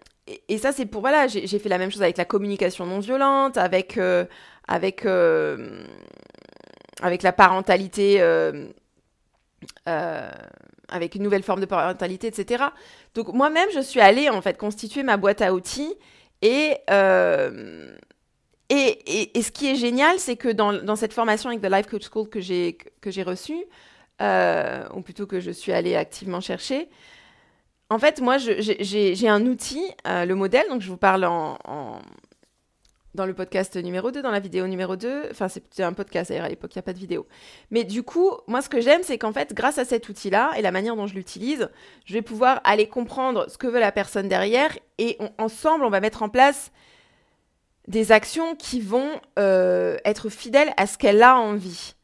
et, 0.48 0.58
ça, 0.58 0.70
c'est 0.70 0.86
pour 0.86 1.00
voilà, 1.00 1.26
j'ai 1.26 1.58
fait 1.58 1.68
la 1.68 1.78
même 1.78 1.90
chose 1.90 2.02
avec 2.02 2.16
la 2.16 2.24
communication 2.24 2.86
non 2.86 3.00
violente, 3.00 3.56
avec 3.56 3.98
avec 4.68 5.04
avec 7.02 7.22
la 7.22 7.32
parentalité, 7.32 8.20
avec 9.84 11.14
une 11.16 11.22
nouvelle 11.24 11.42
forme 11.42 11.60
de 11.60 11.66
parentalité, 11.66 12.28
etc. 12.28 12.64
Donc 13.14 13.32
moi-même, 13.32 13.68
je 13.74 13.80
suis 13.80 14.00
allée 14.00 14.28
en 14.30 14.42
fait 14.42 14.56
constituer 14.56 15.02
ma 15.02 15.16
boîte 15.16 15.42
à 15.42 15.52
outils 15.54 15.96
euh, 16.44 17.96
et, 18.70 19.30
ce 19.40 19.50
qui 19.50 19.68
est 19.68 19.76
génial, 19.76 20.18
c'est 20.18 20.36
que 20.36 20.48
dans, 20.48 20.96
cette 20.96 21.12
formation 21.12 21.50
avec 21.50 21.62
The 21.62 21.70
Life 21.70 21.86
Coach 21.86 22.08
School 22.10 22.28
que 22.28 22.40
j'ai, 22.40 22.76
que 23.00 23.10
j'ai 23.10 23.22
reçue, 23.22 23.64
ou 24.20 25.00
plutôt 25.02 25.26
que 25.26 25.40
je 25.40 25.50
suis 25.50 25.72
allée 25.72 25.96
activement 25.96 26.40
chercher. 26.40 26.88
En 27.90 27.98
fait, 27.98 28.20
moi, 28.20 28.36
j'ai 28.38 29.28
un 29.28 29.46
outil, 29.46 29.82
le 30.04 30.34
modèle, 30.34 30.68
donc 30.68 30.82
je 30.82 30.88
vous 30.88 30.98
parle 30.98 31.24
en, 31.24 31.56
dans 33.14 33.26
le 33.26 33.34
podcast 33.34 33.76
numéro 33.76 34.10
2, 34.10 34.22
dans 34.22 34.30
la 34.30 34.40
vidéo 34.40 34.66
numéro 34.66 34.96
2. 34.96 35.28
Enfin, 35.30 35.48
c'est 35.48 35.82
un 35.82 35.92
podcast, 35.92 36.30
à 36.30 36.48
l'époque, 36.48 36.74
il 36.74 36.78
n'y 36.78 36.80
a 36.80 36.82
pas 36.82 36.92
de 36.92 36.98
vidéo. 36.98 37.26
Mais 37.70 37.84
du 37.84 38.02
coup, 38.02 38.30
moi, 38.46 38.62
ce 38.62 38.68
que 38.68 38.80
j'aime, 38.80 39.02
c'est 39.02 39.18
qu'en 39.18 39.32
fait, 39.32 39.54
grâce 39.54 39.78
à 39.78 39.84
cet 39.84 40.08
outil-là 40.08 40.52
et 40.56 40.62
la 40.62 40.70
manière 40.70 40.94
dont 40.94 41.06
je 41.06 41.14
l'utilise, 41.14 41.68
je 42.04 42.12
vais 42.12 42.22
pouvoir 42.22 42.60
aller 42.64 42.86
comprendre 42.86 43.46
ce 43.48 43.58
que 43.58 43.66
veut 43.66 43.80
la 43.80 43.92
personne 43.92 44.28
derrière 44.28 44.78
et 44.98 45.18
ensemble, 45.38 45.84
on 45.84 45.90
va 45.90 46.00
mettre 46.00 46.22
en 46.22 46.28
place 46.28 46.70
des 47.88 48.12
actions 48.12 48.54
qui 48.54 48.80
vont 48.80 49.20
euh, 49.38 49.96
être 50.04 50.28
fidèles 50.28 50.72
à 50.76 50.86
ce 50.86 50.98
qu'elle 50.98 51.22
a 51.22 51.38
envie 51.38 51.94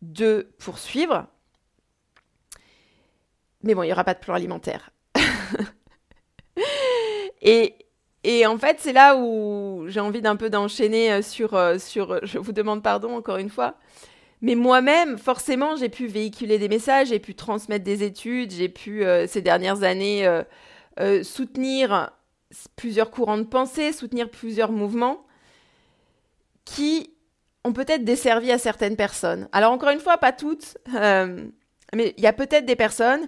de 0.00 0.48
poursuivre. 0.58 1.26
Mais 3.62 3.74
bon, 3.74 3.82
il 3.82 3.86
n'y 3.86 3.92
aura 3.92 4.04
pas 4.04 4.14
de 4.14 4.20
plan 4.20 4.34
alimentaire. 4.34 4.90
et, 7.42 7.76
en 8.46 8.58
fait, 8.58 8.78
c'est 8.80 8.94
là 8.94 9.16
où 9.16 9.84
j'ai 9.88 10.00
envie 10.00 10.22
d'un 10.22 10.36
peu 10.36 10.48
d'enchaîner 10.48 11.12
euh, 11.12 11.22
sur, 11.22 11.54
euh, 11.54 11.78
sur, 11.78 12.26
je 12.26 12.38
vous 12.38 12.52
demande 12.52 12.82
pardon 12.82 13.14
encore 13.14 13.36
une 13.36 13.50
fois, 13.50 13.74
mais 14.40 14.54
moi-même, 14.54 15.18
forcément, 15.18 15.76
j'ai 15.76 15.90
pu 15.90 16.06
véhiculer 16.06 16.58
des 16.58 16.68
messages, 16.68 17.08
j'ai 17.08 17.18
pu 17.18 17.34
transmettre 17.34 17.84
des 17.84 18.02
études, 18.02 18.50
j'ai 18.50 18.70
pu, 18.70 19.02
ces 19.26 19.40
dernières 19.40 19.84
années, 19.84 20.28
soutenir 21.22 22.10
plusieurs 22.76 23.10
courants 23.10 23.38
de 23.38 23.44
pensée, 23.44 23.92
soutenir 23.92 24.28
plusieurs 24.28 24.70
mouvements 24.70 25.24
qui 26.64 27.10
ont 27.64 27.72
peut-être 27.72 28.04
desservi 28.04 28.52
à 28.52 28.58
certaines 28.58 28.96
personnes. 28.96 29.48
Alors 29.52 29.72
encore 29.72 29.90
une 29.90 30.00
fois, 30.00 30.18
pas 30.18 30.32
toutes, 30.32 30.76
mais 30.92 32.14
il 32.16 32.22
y 32.22 32.26
a 32.26 32.32
peut-être 32.32 32.66
des 32.66 32.76
personnes 32.76 33.26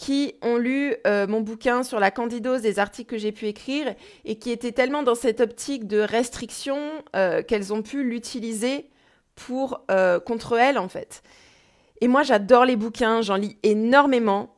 qui 0.00 0.34
ont 0.40 0.56
lu 0.56 0.94
euh, 1.06 1.26
mon 1.26 1.42
bouquin 1.42 1.82
sur 1.82 2.00
la 2.00 2.10
candidose 2.10 2.62
des 2.62 2.78
articles 2.78 3.10
que 3.10 3.18
j'ai 3.18 3.32
pu 3.32 3.46
écrire 3.46 3.94
et 4.24 4.38
qui 4.38 4.50
étaient 4.50 4.72
tellement 4.72 5.02
dans 5.02 5.14
cette 5.14 5.40
optique 5.40 5.86
de 5.86 5.98
restriction 5.98 6.78
euh, 7.14 7.42
qu'elles 7.42 7.72
ont 7.74 7.82
pu 7.82 8.02
l'utiliser 8.02 8.88
pour 9.34 9.84
euh, 9.90 10.18
contre 10.18 10.56
elles 10.56 10.78
en 10.78 10.88
fait. 10.88 11.22
Et 12.00 12.08
moi 12.08 12.22
j'adore 12.22 12.64
les 12.64 12.76
bouquins, 12.76 13.20
j'en 13.20 13.36
lis 13.36 13.58
énormément. 13.62 14.54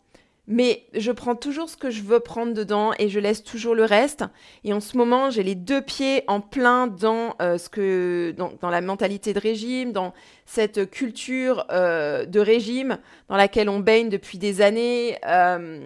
Mais 0.49 0.87
je 0.93 1.13
prends 1.13 1.37
toujours 1.37 1.69
ce 1.69 1.77
que 1.77 1.91
je 1.91 2.03
veux 2.03 2.19
prendre 2.19 2.53
dedans 2.53 2.93
et 2.99 3.09
je 3.09 3.21
laisse 3.21 3.45
toujours 3.45 3.77
le 3.77 3.85
reste. 3.85 4.25
Et 4.65 4.73
en 4.73 4.81
ce 4.81 4.97
moment, 4.97 5.31
j'ai 5.31 5.45
les 5.45 5.55
deux 5.55 5.81
pieds 5.81 6.25
en 6.27 6.41
plein 6.41 6.89
dans 6.89 7.37
euh, 7.41 7.59
ce 7.59 7.69
que 7.69 8.35
dans, 8.37 8.71
la 8.71 8.81
mentalité 8.81 9.35
de 9.35 9.39
régime, 9.39 9.93
dans 9.93 10.13
cette 10.45 10.91
culture 10.91 11.65
euh, 11.71 12.27
de 12.27 12.41
régime 12.41 12.99
dans 13.29 13.37
laquelle 13.37 13.69
on 13.69 13.79
baigne 13.79 14.09
depuis 14.09 14.39
des 14.39 14.63
années. 14.63 15.17
Euh, 15.29 15.81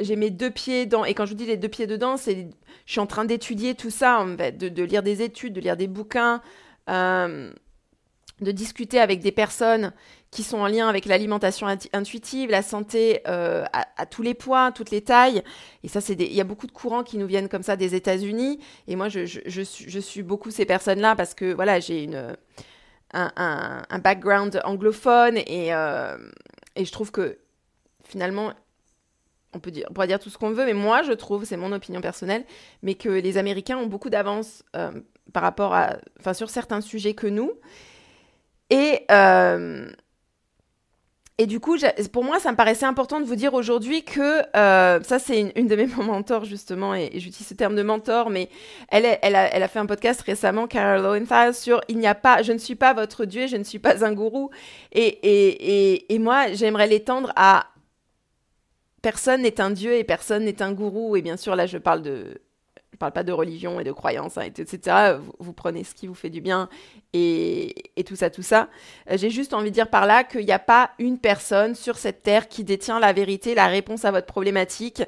j'ai 0.00 0.14
mes 0.14 0.30
deux 0.30 0.50
pieds 0.50 0.86
dans 0.86 1.04
et 1.04 1.12
quand 1.12 1.26
je 1.26 1.32
vous 1.32 1.38
dis 1.38 1.46
les 1.46 1.56
deux 1.56 1.68
pieds 1.68 1.88
dedans, 1.88 2.16
c'est 2.16 2.48
je 2.86 2.92
suis 2.92 3.00
en 3.00 3.06
train 3.06 3.24
d'étudier 3.24 3.74
tout 3.74 3.90
ça 3.90 4.20
en 4.20 4.36
fait, 4.36 4.56
de, 4.56 4.68
de, 4.68 4.84
lire 4.84 5.02
des 5.02 5.22
études, 5.22 5.54
de 5.54 5.60
lire 5.60 5.76
des 5.76 5.88
bouquins 5.88 6.40
de 8.40 8.52
discuter 8.52 9.00
avec 9.00 9.20
des 9.20 9.32
personnes 9.32 9.92
qui 10.30 10.42
sont 10.42 10.58
en 10.58 10.66
lien 10.66 10.88
avec 10.88 11.06
l'alimentation 11.06 11.66
intuitive, 11.92 12.50
la 12.50 12.62
santé 12.62 13.20
euh, 13.26 13.64
à, 13.72 14.06
tous 14.06 14.22
les 14.22 14.34
poids, 14.34 14.72
toutes 14.72 14.90
les 14.90 15.00
tailles. 15.00 15.42
Et 15.82 15.88
ça, 15.88 16.00
il 16.08 16.32
y 16.32 16.40
a 16.40 16.44
beaucoup 16.44 16.66
de 16.66 16.72
courants 16.72 17.04
qui 17.04 17.16
nous 17.16 17.26
viennent 17.26 17.48
comme 17.48 17.62
ça 17.62 17.76
des 17.76 17.94
États-Unis. 17.94 18.58
Et 18.86 18.96
moi, 18.96 19.08
je, 19.08 20.00
suis, 20.00 20.22
beaucoup 20.22 20.50
ces 20.50 20.66
personnes-là 20.66 21.16
parce 21.16 21.34
que 21.34 21.54
voilà, 21.54 21.80
j'ai 21.80 22.02
une 22.02 22.36
un, 23.12 23.82
un, 23.88 23.98
background 23.98 24.60
anglophone 24.64 25.38
et, 25.38 25.72
euh, 25.72 26.18
et 26.74 26.84
je 26.84 26.92
trouve 26.92 27.10
que 27.12 27.38
finalement, 28.04 28.52
on 29.54 29.60
peut 29.60 29.70
dire, 29.70 29.86
on 29.90 29.94
pourrait 29.94 30.06
dire 30.06 30.18
tout 30.18 30.28
ce 30.28 30.38
qu'on 30.38 30.50
veut, 30.50 30.66
mais 30.66 30.74
moi, 30.74 31.02
je 31.02 31.12
trouve, 31.12 31.44
c'est 31.44 31.56
mon 31.56 31.72
opinion 31.72 32.00
personnelle, 32.00 32.44
mais 32.82 32.94
que 32.94 33.08
les 33.08 33.38
Américains 33.38 33.78
ont 33.78 33.86
beaucoup 33.86 34.10
d'avance 34.10 34.64
euh, 34.74 34.90
par 35.32 35.42
rapport 35.42 35.74
à, 35.74 35.96
enfin, 36.20 36.34
sur 36.34 36.50
certains 36.50 36.80
sujets 36.80 37.14
que 37.14 37.26
nous. 37.26 37.52
Et, 38.70 39.06
et 41.38 41.46
du 41.46 41.60
coup, 41.60 41.76
pour 42.12 42.24
moi, 42.24 42.40
ça 42.40 42.50
me 42.50 42.56
paraissait 42.56 42.86
important 42.86 43.20
de 43.20 43.26
vous 43.26 43.36
dire 43.36 43.52
aujourd'hui 43.52 44.02
que 44.04 44.42
euh, 44.56 45.02
ça, 45.02 45.18
c'est 45.18 45.52
une, 45.54 45.66
de 45.66 45.76
mes 45.76 45.86
mentors 45.98 46.44
justement, 46.44 46.94
et, 46.94 47.10
j'utilise 47.14 47.46
ce 47.46 47.54
terme 47.54 47.76
de 47.76 47.82
mentor, 47.82 48.30
mais 48.30 48.48
elle, 48.88 49.04
a, 49.06 49.68
fait 49.68 49.78
un 49.78 49.86
podcast 49.86 50.22
récemment, 50.22 50.66
Carol 50.66 51.02
Lowenthal, 51.02 51.54
sur 51.54 51.82
il 51.88 51.98
n'y 51.98 52.06
a 52.06 52.14
pas, 52.14 52.42
je 52.42 52.52
ne 52.52 52.58
suis 52.58 52.74
pas 52.74 52.94
votre 52.94 53.26
dieu, 53.26 53.46
je 53.48 53.56
ne 53.56 53.64
suis 53.64 53.78
pas 53.78 54.04
un 54.04 54.12
gourou, 54.12 54.50
et 54.92 56.18
moi, 56.18 56.52
j'aimerais 56.52 56.86
l'étendre 56.86 57.32
à 57.36 57.66
personne 59.02 59.42
n'est 59.42 59.60
un 59.60 59.70
dieu 59.70 59.94
et 59.94 60.04
personne 60.04 60.44
n'est 60.44 60.62
un 60.62 60.72
gourou, 60.72 61.16
et 61.16 61.22
bien 61.22 61.36
sûr, 61.36 61.54
là, 61.54 61.66
je 61.66 61.78
parle 61.78 62.02
de 62.02 62.40
je 62.96 62.98
parle 62.98 63.12
pas 63.12 63.24
de 63.24 63.32
religion 63.32 63.78
et 63.78 63.84
de 63.84 63.92
croyance, 63.92 64.38
hein, 64.38 64.44
etc. 64.44 65.18
Vous, 65.38 65.52
prenez 65.52 65.84
ce 65.84 65.94
qui 65.94 66.06
vous 66.06 66.14
fait 66.14 66.30
du 66.30 66.40
bien 66.40 66.70
et, 67.12 67.74
tout 68.06 68.16
ça, 68.16 68.30
tout 68.30 68.40
ça. 68.40 68.70
Euh, 69.10 69.18
j'ai 69.18 69.28
juste 69.28 69.52
envie 69.52 69.68
de 69.68 69.74
dire 69.74 69.90
par 69.90 70.06
là 70.06 70.24
qu'il 70.24 70.46
n'y 70.46 70.52
a 70.52 70.58
pas 70.58 70.92
une 70.98 71.18
personne 71.18 71.74
sur 71.74 71.98
cette 71.98 72.22
terre 72.22 72.48
qui 72.48 72.64
détient 72.64 72.98
la 72.98 73.12
vérité, 73.12 73.54
la 73.54 73.66
réponse 73.66 74.06
à 74.06 74.12
votre 74.12 74.24
problématique. 74.24 75.02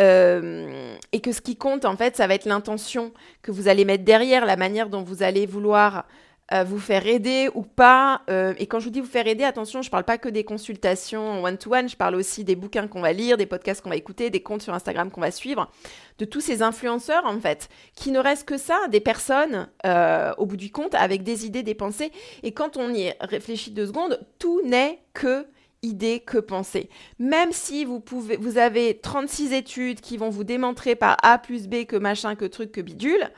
Euh, 0.00 0.96
et 1.12 1.20
que 1.20 1.30
ce 1.30 1.40
qui 1.40 1.54
compte, 1.54 1.84
en 1.84 1.96
fait, 1.96 2.16
ça 2.16 2.26
va 2.26 2.34
être 2.34 2.46
l'intention 2.46 3.12
que 3.42 3.52
vous 3.52 3.68
allez 3.68 3.84
mettre 3.84 4.02
derrière, 4.02 4.44
la 4.44 4.56
manière 4.56 4.88
dont 4.88 5.04
vous 5.04 5.22
allez 5.22 5.46
vouloir 5.46 6.06
euh, 6.52 6.64
vous 6.64 6.80
faire 6.80 7.06
aider 7.06 7.48
ou 7.54 7.62
pas. 7.62 8.22
Euh, 8.28 8.54
et 8.58 8.66
quand 8.66 8.80
je 8.80 8.84
vous 8.84 8.90
dis 8.90 9.00
vous 9.00 9.06
faire 9.06 9.26
aider, 9.28 9.44
attention, 9.44 9.82
je 9.82 9.88
ne 9.88 9.90
parle 9.90 10.04
pas 10.04 10.18
que 10.18 10.28
des 10.28 10.42
consultations 10.42 11.44
one-to-one, 11.44 11.88
je 11.88 11.96
parle 11.96 12.16
aussi 12.16 12.42
des 12.42 12.56
bouquins 12.56 12.88
qu'on 12.88 13.00
va 13.00 13.12
lire, 13.12 13.36
des 13.36 13.46
podcasts 13.46 13.82
qu'on 13.82 13.90
va 13.90 13.96
écouter, 13.96 14.30
des 14.30 14.42
comptes 14.42 14.62
sur 14.62 14.74
Instagram 14.74 15.10
qu'on 15.10 15.20
va 15.20 15.30
suivre, 15.30 15.70
de 16.18 16.24
tous 16.24 16.40
ces 16.40 16.62
influenceurs 16.62 17.24
en 17.24 17.38
fait, 17.38 17.68
qui 17.94 18.10
ne 18.10 18.18
restent 18.18 18.48
que 18.48 18.56
ça, 18.56 18.78
des 18.88 19.00
personnes 19.00 19.68
euh, 19.86 20.32
au 20.38 20.46
bout 20.46 20.56
du 20.56 20.72
compte 20.72 20.94
avec 20.96 21.22
des 21.22 21.46
idées, 21.46 21.62
des 21.62 21.74
pensées. 21.74 22.10
Et 22.42 22.52
quand 22.52 22.76
on 22.76 22.92
y 22.92 23.12
réfléchit 23.20 23.70
deux 23.70 23.86
secondes, 23.86 24.18
tout 24.40 24.60
n'est 24.64 24.98
que 25.14 25.46
idée 25.82 26.20
que 26.20 26.38
pensée. 26.38 26.90
Même 27.18 27.52
si 27.52 27.84
vous 27.84 28.00
pouvez, 28.00 28.36
vous 28.36 28.58
avez 28.58 28.98
36 28.98 29.52
études 29.52 30.00
qui 30.00 30.16
vont 30.16 30.30
vous 30.30 30.44
démontrer 30.44 30.94
par 30.94 31.16
A 31.22 31.38
plus 31.38 31.68
B 31.68 31.84
que 31.84 31.96
machin, 31.96 32.34
que 32.34 32.44
truc, 32.44 32.72
que 32.72 32.80
bidule, 32.80 33.30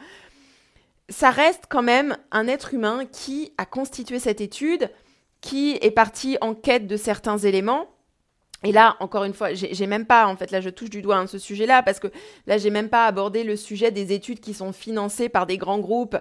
ça 1.12 1.30
reste 1.30 1.64
quand 1.68 1.82
même 1.82 2.16
un 2.30 2.48
être 2.48 2.74
humain 2.74 3.04
qui 3.10 3.52
a 3.58 3.66
constitué 3.66 4.18
cette 4.18 4.40
étude, 4.40 4.90
qui 5.40 5.78
est 5.80 5.90
parti 5.90 6.38
en 6.40 6.54
quête 6.54 6.86
de 6.86 6.96
certains 6.96 7.38
éléments. 7.38 7.88
Et 8.64 8.70
là, 8.70 8.96
encore 9.00 9.24
une 9.24 9.34
fois, 9.34 9.54
j'ai 9.54 9.86
même 9.88 10.06
pas, 10.06 10.28
en 10.28 10.36
fait, 10.36 10.52
là, 10.52 10.60
je 10.60 10.70
touche 10.70 10.88
du 10.88 11.02
doigt 11.02 11.18
à 11.18 11.26
ce 11.26 11.36
sujet-là, 11.36 11.82
parce 11.82 11.98
que 11.98 12.06
là, 12.46 12.58
j'ai 12.58 12.70
même 12.70 12.88
pas 12.88 13.06
abordé 13.06 13.42
le 13.42 13.56
sujet 13.56 13.90
des 13.90 14.12
études 14.12 14.38
qui 14.38 14.54
sont 14.54 14.72
financées 14.72 15.28
par 15.28 15.46
des 15.46 15.58
grands 15.58 15.80
groupes 15.80 16.16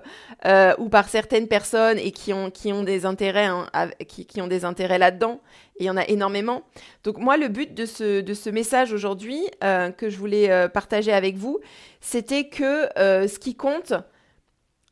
euh, 0.46 0.74
ou 0.80 0.90
par 0.90 1.08
certaines 1.08 1.48
personnes 1.48 2.00
et 2.00 2.12
qui 2.12 2.34
ont, 2.34 2.50
qui 2.50 2.74
ont 2.74 2.82
des 2.82 3.06
intérêts, 3.06 3.46
hein, 3.46 3.68
qui, 4.08 4.26
intérêts 4.64 4.98
là-dedans. 4.98 5.40
Et 5.78 5.84
il 5.84 5.86
y 5.86 5.90
en 5.92 5.98
a 5.98 6.06
énormément. 6.06 6.64
Donc 7.04 7.20
moi, 7.20 7.38
le 7.38 7.48
but 7.48 7.76
de 7.76 7.86
ce, 7.86 8.22
de 8.22 8.34
ce 8.34 8.50
message 8.50 8.92
aujourd'hui 8.92 9.40
euh, 9.64 9.92
que 9.92 10.10
je 10.10 10.18
voulais 10.18 10.50
euh, 10.50 10.68
partager 10.68 11.14
avec 11.14 11.38
vous, 11.38 11.60
c'était 12.02 12.50
que 12.50 12.90
ce 12.98 13.38
qui 13.38 13.54
compte, 13.54 13.94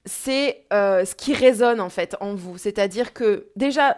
c'est 0.05 0.65
euh, 0.73 1.05
ce 1.05 1.15
qui 1.15 1.33
résonne 1.33 1.81
en 1.81 1.89
fait 1.89 2.15
en 2.19 2.35
vous. 2.35 2.57
C'est-à-dire 2.57 3.13
que 3.13 3.47
déjà, 3.55 3.97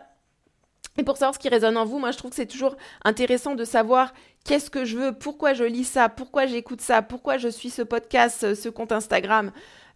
et 0.97 1.03
pour 1.03 1.17
savoir 1.17 1.35
ce 1.35 1.39
qui 1.39 1.49
résonne 1.49 1.77
en 1.77 1.85
vous, 1.85 1.99
moi 1.99 2.11
je 2.11 2.17
trouve 2.17 2.31
que 2.31 2.35
c'est 2.35 2.45
toujours 2.45 2.75
intéressant 3.05 3.55
de 3.55 3.63
savoir 3.63 4.13
qu'est-ce 4.45 4.69
que 4.69 4.85
je 4.85 4.97
veux, 4.97 5.11
pourquoi 5.13 5.53
je 5.53 5.63
lis 5.63 5.85
ça, 5.85 6.09
pourquoi 6.09 6.45
j'écoute 6.45 6.81
ça, 6.81 7.01
pourquoi 7.01 7.37
je 7.37 7.47
suis 7.47 7.69
ce 7.69 7.81
podcast, 7.81 8.55
ce 8.55 8.69
compte 8.69 8.91
Instagram, 8.91 9.51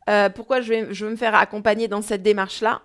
euh, 0.09 0.29
pourquoi 0.29 0.61
je 0.61 0.69
vais, 0.69 0.93
je 0.93 1.05
me 1.05 1.15
faire 1.15 1.35
accompagner 1.35 1.87
dans 1.87 2.01
cette 2.01 2.23
démarche-là. 2.23 2.81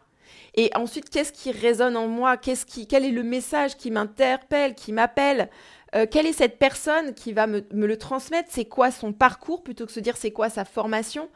Et 0.54 0.70
ensuite, 0.74 1.10
qu'est-ce 1.10 1.32
qui 1.32 1.52
résonne 1.52 1.96
en 1.96 2.08
moi 2.08 2.36
qu'est-ce 2.36 2.66
qui, 2.66 2.86
Quel 2.86 3.04
est 3.04 3.10
le 3.10 3.22
message 3.22 3.76
qui 3.76 3.90
m'interpelle, 3.90 4.74
qui 4.74 4.92
m'appelle 4.92 5.48
euh, 5.94 6.06
Quelle 6.10 6.26
est 6.26 6.32
cette 6.32 6.58
personne 6.58 7.14
qui 7.14 7.32
va 7.32 7.46
me, 7.46 7.62
le 7.72 7.96
transmettre? 7.96 8.48
C'est 8.50 8.64
quoi 8.64 8.90
son 8.90 9.12
parcours 9.12 9.62
plutôt 9.62 9.84
que 9.84 9.90
de 9.90 9.94
se 9.94 10.00
dire 10.00 10.16
c'est 10.16 10.30
quoi 10.30 10.48
sa 10.48 10.64
formation? 10.64 11.28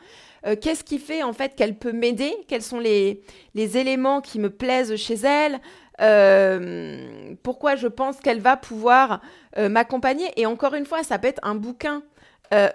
Euh, 0.46 0.56
qu'est-ce 0.60 0.84
qui 0.84 0.98
fait 0.98 1.22
en 1.22 1.32
fait 1.32 1.54
qu'elle 1.54 1.76
peut 1.76 1.92
m'aider? 1.92 2.34
Quels 2.48 2.62
sont 2.62 2.78
les, 2.78 3.22
les, 3.54 3.78
éléments 3.78 4.20
qui 4.20 4.38
me 4.38 4.50
plaisent 4.50 4.96
chez 4.96 5.14
elle? 5.14 5.60
Euh, 6.00 7.34
Pourquoi 7.42 7.76
je 7.76 7.88
pense 7.88 8.20
qu'elle 8.20 8.40
va 8.40 8.56
pouvoir 8.56 9.20
m'accompagner? 9.56 10.26
Et 10.36 10.46
encore 10.46 10.74
une 10.74 10.86
fois, 10.86 11.02
ça 11.04 11.18
peut 11.18 11.28
être 11.28 11.44
un 11.44 11.54
bouquin. 11.54 12.02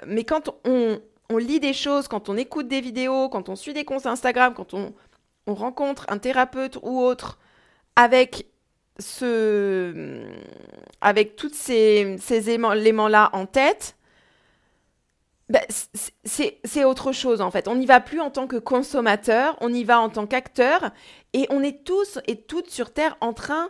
mais 0.05 0.23
quand 0.23 0.55
on, 0.65 0.99
lit 1.37 1.59
des 1.59 1.73
choses, 1.73 2.07
quand 2.07 2.29
on 2.29 2.37
écoute 2.37 2.67
des 2.67 2.81
vidéos, 2.81 3.29
quand 3.29 3.49
on 3.49 3.55
suit 3.55 3.73
des 3.73 3.85
comptes 3.85 4.05
Instagram, 4.05 4.53
quand 4.55 4.73
on 4.73 4.93
rencontre 5.53 6.05
un 6.09 6.17
thérapeute 6.17 6.77
ou 6.81 6.99
autre 6.99 7.39
avec 7.95 8.45
ce, 8.99 10.23
avec 11.01 11.35
tous 11.35 11.53
ces, 11.53 12.17
éléments-là 12.29 13.29
en 13.33 13.45
tête, 13.45 13.95
bah, 15.49 15.61
c'est 16.23 16.83
autre 16.83 17.11
chose 17.11 17.41
en 17.41 17.49
fait. 17.49 17.67
On 17.67 17.75
n'y 17.75 17.87
va 17.87 17.99
plus 17.99 18.19
en 18.19 18.29
tant 18.29 18.45
que 18.45 18.57
consommateur, 18.57 19.57
on 19.61 19.73
y 19.73 19.83
va 19.83 19.99
en 19.99 20.09
tant 20.09 20.27
qu'acteur 20.27 20.91
et 21.33 21.47
on 21.49 21.63
est 21.63 21.83
tous 21.83 22.19
et 22.27 22.41
toutes 22.41 22.69
sur 22.69 22.93
Terre 22.93 23.17
en 23.19 23.33
train 23.33 23.69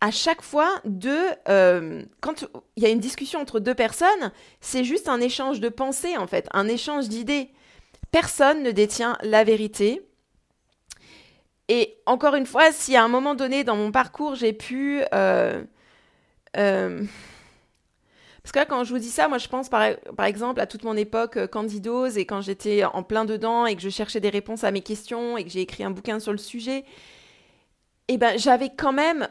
à 0.00 0.10
chaque 0.10 0.42
fois 0.42 0.70
de 0.84 1.18
euh, 1.48 2.04
quand 2.20 2.46
il 2.76 2.82
y 2.82 2.86
a 2.86 2.88
une 2.88 3.00
discussion 3.00 3.40
entre 3.40 3.60
deux 3.60 3.74
personnes, 3.74 4.32
c'est 4.60 4.84
juste 4.84 5.08
un 5.08 5.20
échange 5.20 5.60
de 5.60 5.68
pensées 5.68 6.16
en 6.16 6.26
fait, 6.26 6.48
un 6.52 6.68
échange 6.68 7.08
d'idées. 7.08 7.50
Personne 8.10 8.62
ne 8.62 8.70
détient 8.70 9.18
la 9.22 9.44
vérité. 9.44 10.02
Et 11.68 11.98
encore 12.06 12.36
une 12.36 12.46
fois, 12.46 12.72
si 12.72 12.96
à 12.96 13.04
un 13.04 13.08
moment 13.08 13.34
donné 13.34 13.64
dans 13.64 13.76
mon 13.76 13.92
parcours 13.92 14.34
j'ai 14.34 14.54
pu 14.54 15.02
euh, 15.12 15.62
euh, 16.56 17.02
parce 18.42 18.52
que 18.52 18.58
là, 18.58 18.66
quand 18.66 18.84
je 18.84 18.92
vous 18.92 18.98
dis 18.98 19.10
ça, 19.10 19.28
moi, 19.28 19.38
je 19.38 19.48
pense 19.48 19.68
par, 19.68 19.82
exemple 20.24 20.60
à 20.60 20.66
toute 20.66 20.84
mon 20.84 20.96
époque 20.96 21.46
candidose 21.48 22.16
et 22.16 22.24
quand 22.24 22.40
j'étais 22.40 22.84
en 22.84 23.02
plein 23.02 23.24
dedans 23.24 23.66
et 23.66 23.76
que 23.76 23.82
je 23.82 23.90
cherchais 23.90 24.20
des 24.20 24.30
réponses 24.30 24.64
à 24.64 24.70
mes 24.70 24.80
questions 24.80 25.36
et 25.36 25.44
que 25.44 25.50
j'ai 25.50 25.60
écrit 25.60 25.84
un 25.84 25.90
bouquin 25.90 26.18
sur 26.18 26.32
le 26.32 26.38
sujet. 26.38 26.84
Et 28.10 28.14
eh 28.14 28.16
ben, 28.16 28.38
j'avais 28.38 28.70
quand 28.74 28.94
même 28.94 29.28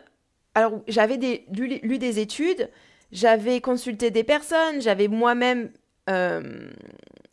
alors, 0.58 0.82
j'avais 0.88 1.18
lu, 1.52 2.00
des 2.00 2.18
études, 2.18 2.72
j'avais 3.12 3.62
consulté 3.62 4.10
des 4.10 4.24
personnes, 4.24 4.82
j'avais 4.82 5.08
moi-même 5.08 5.70
euh, 6.10 6.72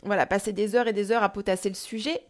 voilà, 0.03 0.27
passé 0.27 0.53
des 0.53 0.77
heures 0.77 0.89
et 0.89 0.93
des 0.93 1.11
heures 1.11 1.23
à 1.23 1.31
potasser 1.31 1.71
le 1.71 1.75
sujet. 1.75 2.21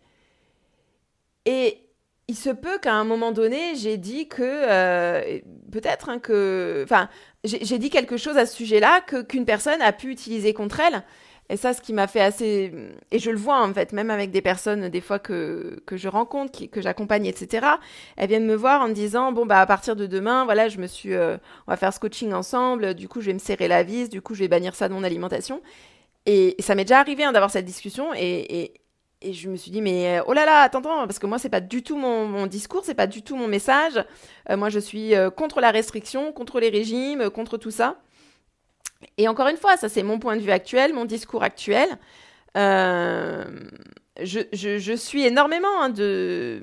Et 1.47 1.81
il 2.29 2.37
se 2.37 2.51
peut 2.51 2.79
qu'à 2.79 2.95
un 2.95 3.05
moment 3.05 3.33
donné, 3.33 3.75
j'ai 3.77 3.97
dit 3.97 4.29
que 4.29 4.43
euh, 4.43 5.41
peut-être 5.73 6.09
hein, 6.09 6.19
que, 6.19 6.83
enfin, 6.85 7.09
j'ai 7.45 7.79
dit 7.79 7.91
quelque 7.91 8.17
chose 8.17 8.39
à 8.39 8.47
ce 8.47 8.57
sujet-là 8.57 9.03
que 9.03 9.23
qu'une 9.23 9.45
personne 9.45 9.83
a 9.83 9.93
pu 9.93 10.11
utiliser 10.11 10.55
contre 10.55 10.81
elle. 10.81 11.05
Et 11.51 11.59
ça, 11.59 11.75
ce 11.75 11.83
qui 11.83 11.93
m'a 11.93 12.07
fait 12.07 12.23
assez... 12.23 12.73
Et 13.11 13.19
je 13.19 13.31
le 13.31 13.37
vois, 13.37 13.61
en 13.63 13.75
fait, 13.75 13.93
même 13.93 14.11
avec 14.11 14.31
des 14.31 14.41
personnes, 14.41 14.89
des 14.89 15.03
fois, 15.03 15.19
que, 15.19 15.83
que 15.85 15.99
je 15.99 16.09
rencontre, 16.09 16.65
que 16.71 16.81
j'accompagne, 16.81 17.27
etc. 17.27 17.67
Elles 18.17 18.29
viennent 18.29 18.47
me 18.47 18.55
voir 18.55 18.81
en 18.81 18.89
me 18.89 18.95
disant, 18.95 19.31
bon, 19.31 19.45
bah, 19.45 19.61
à 19.61 19.67
partir 19.67 19.95
de 19.95 20.07
demain, 20.07 20.47
voilà, 20.47 20.69
je 20.69 20.79
me 20.79 20.87
suis... 20.87 21.13
Euh, 21.13 21.37
on 21.67 21.73
va 21.73 21.77
faire 21.77 21.93
ce 21.93 22.01
coaching 22.01 22.33
ensemble, 22.33 22.95
du 22.95 23.09
coup, 23.09 23.21
je 23.21 23.27
vais 23.27 23.35
me 23.35 23.39
serrer 23.39 23.69
la 23.69 23.83
vis, 23.83 24.09
du 24.09 24.23
coup, 24.23 24.35
je 24.35 24.41
vais 24.41 24.49
bannir 24.49 24.75
ça 24.75 24.89
de 24.89 24.95
mon 24.95 25.05
alimentation. 25.05 25.61
Et 26.25 26.57
ça 26.61 26.75
m'est 26.75 26.85
déjà 26.85 27.01
arrivé 27.01 27.25
hein, 27.25 27.33
d'avoir 27.33 27.51
cette 27.51 27.67
discussion, 27.67 28.15
et, 28.15 28.63
et, 28.63 28.75
et, 29.25 29.33
je 29.33 29.49
me 29.49 29.57
suis 29.57 29.71
dit, 29.71 29.83
mais 29.83 30.21
oh 30.27 30.33
là 30.33 30.45
là, 30.45 30.61
attends, 30.61 30.81
attends, 30.81 31.07
parce 31.07 31.19
que 31.19 31.27
moi, 31.27 31.39
c'est 31.39 31.49
pas 31.49 31.61
du 31.61 31.83
tout 31.83 31.97
mon, 31.97 32.27
mon 32.27 32.47
discours, 32.47 32.83
c'est 32.85 32.95
pas 32.95 33.07
du 33.07 33.23
tout 33.23 33.37
mon 33.37 33.49
message. 33.49 34.03
Euh, 34.51 34.57
moi, 34.57 34.69
je 34.69 34.79
suis 34.79 35.15
euh, 35.15 35.31
contre 35.31 35.61
la 35.61 35.71
restriction, 35.71 36.33
contre 36.33 36.61
les 36.61 36.69
régimes, 36.69 37.31
contre 37.31 37.57
tout 37.57 37.71
ça. 37.71 37.97
Et 39.19 39.29
encore 39.29 39.49
une 39.49 39.57
fois, 39.57 39.77
ça 39.77 39.89
c'est 39.89 40.03
mon 40.03 40.19
point 40.19 40.37
de 40.37 40.41
vue 40.41 40.51
actuel, 40.51 40.95
mon 40.95 41.05
discours 41.05 41.43
actuel. 41.43 41.89
Euh, 42.57 43.45
je, 44.21 44.95
suis 44.97 45.25
énormément 45.25 45.81
hein, 45.81 45.89
de... 45.89 46.63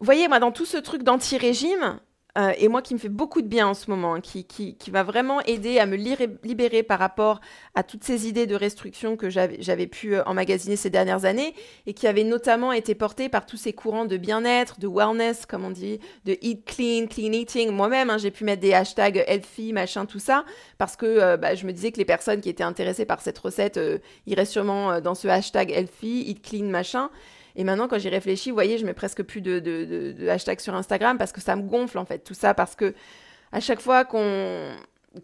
Vous 0.00 0.04
voyez, 0.04 0.28
moi, 0.28 0.38
dans 0.38 0.52
tout 0.52 0.64
ce 0.64 0.76
truc 0.76 1.02
d'anti-régime, 1.02 1.98
euh, 2.38 2.52
et 2.56 2.68
moi 2.68 2.82
qui 2.82 2.94
me 2.94 2.98
fait 2.98 3.08
beaucoup 3.08 3.42
de 3.42 3.48
bien 3.48 3.66
en 3.66 3.74
ce 3.74 3.90
moment, 3.90 4.14
hein, 4.14 4.20
qui, 4.20 4.44
qui, 4.44 4.90
va 4.90 5.02
vraiment 5.02 5.40
aider 5.42 5.78
à 5.78 5.86
me 5.86 5.96
libérer 5.96 6.82
par 6.82 6.98
rapport 6.98 7.40
à 7.74 7.82
toutes 7.82 8.04
ces 8.04 8.28
idées 8.28 8.46
de 8.46 8.54
restriction 8.54 9.16
que 9.16 9.28
j'avais 9.28 9.86
pu 9.86 10.14
euh, 10.14 10.22
emmagasiner 10.24 10.76
ces 10.76 10.88
dernières 10.88 11.24
années 11.24 11.54
et 11.86 11.94
qui 11.94 12.06
avaient 12.06 12.24
notamment 12.24 12.72
été 12.72 12.94
portées 12.94 13.28
par 13.28 13.44
tous 13.44 13.56
ces 13.56 13.72
courants 13.72 14.04
de 14.04 14.16
bien-être, 14.16 14.78
de 14.78 14.86
wellness, 14.86 15.46
comme 15.46 15.64
on 15.64 15.70
dit, 15.70 15.98
de 16.26 16.36
eat 16.40 16.64
clean, 16.64 17.06
clean 17.06 17.32
eating. 17.32 17.70
Moi-même, 17.70 18.08
hein, 18.08 18.18
j'ai 18.18 18.30
pu 18.30 18.44
mettre 18.44 18.62
des 18.62 18.72
hashtags 18.72 19.24
healthy, 19.26 19.72
machin, 19.72 20.06
tout 20.06 20.20
ça, 20.20 20.44
parce 20.78 20.94
que 20.94 21.06
euh, 21.06 21.36
bah, 21.36 21.56
je 21.56 21.66
me 21.66 21.72
disais 21.72 21.90
que 21.90 21.98
les 21.98 22.04
personnes 22.04 22.40
qui 22.40 22.50
étaient 22.50 22.62
intéressées 22.62 23.04
par 23.04 23.20
cette 23.20 23.38
recette 23.38 23.80
iraient 24.26 24.44
sûrement 24.44 25.00
dans 25.00 25.14
ce 25.14 25.26
hashtag 25.26 25.72
healthy, 25.72 26.22
eat 26.28 26.42
clean, 26.42 26.66
machin. 26.66 27.10
Et 27.58 27.64
maintenant, 27.64 27.88
quand 27.88 27.98
j'y 27.98 28.08
réfléchis, 28.08 28.50
vous 28.50 28.56
voyez, 28.56 28.78
je 28.78 28.86
mets 28.86 28.94
presque 28.94 29.24
plus 29.24 29.40
de, 29.40 30.28
hashtags 30.28 30.60
sur 30.60 30.76
Instagram 30.76 31.18
parce 31.18 31.32
que 31.32 31.40
ça 31.40 31.56
me 31.56 31.62
gonfle 31.62 31.98
en 31.98 32.04
fait, 32.04 32.20
tout 32.20 32.32
ça, 32.32 32.54
parce 32.54 32.76
que 32.76 32.94
à 33.50 33.58
chaque 33.58 33.80
fois 33.80 34.04
qu'on 34.04 34.76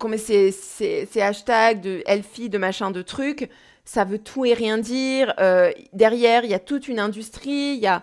met 0.08 0.18
ces, 0.18 1.08
hashtags 1.16 1.80
de 1.80 2.02
healthy, 2.06 2.50
de 2.50 2.58
machin, 2.58 2.90
de 2.90 3.02
trucs, 3.02 3.48
ça 3.84 4.04
veut 4.04 4.18
tout 4.18 4.44
et 4.44 4.52
rien 4.52 4.78
dire. 4.78 5.32
Euh, 5.38 5.70
derrière, 5.92 6.44
il 6.44 6.50
y 6.50 6.54
a 6.54 6.58
toute 6.58 6.88
une 6.88 6.98
industrie, 6.98 7.74
il 7.76 7.80
y 7.80 7.86
a. 7.86 8.02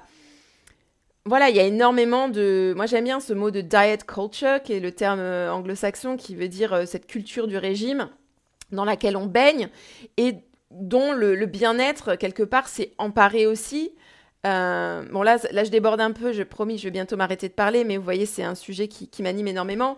Voilà, 1.26 1.50
il 1.50 1.56
y 1.56 1.60
a 1.60 1.63
énormément 1.63 2.30
de. 2.30 2.74
Moi, 2.78 2.86
j'aime 2.86 3.04
bien 3.04 3.20
ce 3.20 3.34
mot 3.34 3.52
de 3.52 3.60
diet 3.60 4.06
culture, 4.06 4.63
qui 4.63 4.74
est 4.74 4.80
le 4.80 4.94
terme 4.94 5.20
euh, 5.20 5.52
anglo-saxon 5.52 6.15
qui 6.15 6.36
veut 6.36 6.48
dire 6.48 6.72
euh, 6.72 6.86
cette 6.86 7.06
culture 7.06 7.48
du 7.48 7.58
régime 7.58 8.10
dans 8.72 8.86
laquelle 8.86 9.17
on 9.17 9.26
baigne 9.26 9.67
et 10.15 10.36
dont 10.70 11.12
le 11.12 11.46
bien-être, 11.46 12.15
quelque 12.15 12.44
part, 12.44 12.70
s'est 12.70 12.94
emparé 12.98 13.46
aussi. 13.46 13.91
Euh, 14.45 15.04
bon, 15.12 15.21
là, 15.21 15.38
là, 15.51 15.63
je 15.63 15.69
déborde 15.69 16.01
un 16.01 16.12
peu, 16.12 16.32
je 16.34 16.43
promis, 16.43 16.77
je 16.77 16.86
vais 16.86 16.91
bientôt 16.91 17.15
m'arrêter 17.15 17.47
de 17.47 17.54
parler, 17.54 17.84
mais 17.84 17.97
vous 17.97 18.04
voyez, 18.04 18.25
c'est 18.25 18.43
un 18.43 18.56
sujet 18.56 18.88
qui, 18.88 19.21
m'anime 19.21 19.47
énormément. 19.47 19.97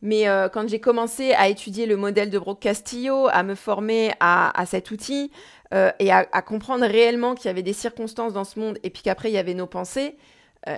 Mais 0.00 0.28
euh, 0.28 0.48
quand 0.48 0.68
j'ai 0.68 0.78
commencé 0.78 1.32
à 1.32 1.48
étudier 1.48 1.86
le 1.86 1.96
modèle 1.96 2.30
de 2.30 2.38
Brock 2.38 2.60
Castillo, 2.60 3.28
à 3.32 3.42
me 3.42 3.54
former 3.54 4.12
à, 4.20 4.52
cet 4.66 4.90
outil 4.90 5.32
euh, 5.74 5.90
et 5.98 6.12
à, 6.12 6.24
comprendre 6.42 6.86
réellement 6.86 7.34
qu'il 7.34 7.46
y 7.46 7.48
avait 7.48 7.62
des 7.62 7.72
circonstances 7.72 8.32
dans 8.32 8.44
ce 8.44 8.60
monde 8.60 8.78
et 8.84 8.90
puis 8.90 9.02
qu'après 9.02 9.30
il 9.30 9.34
y 9.34 9.38
avait 9.38 9.54
nos 9.54 9.66
pensées, 9.66 10.16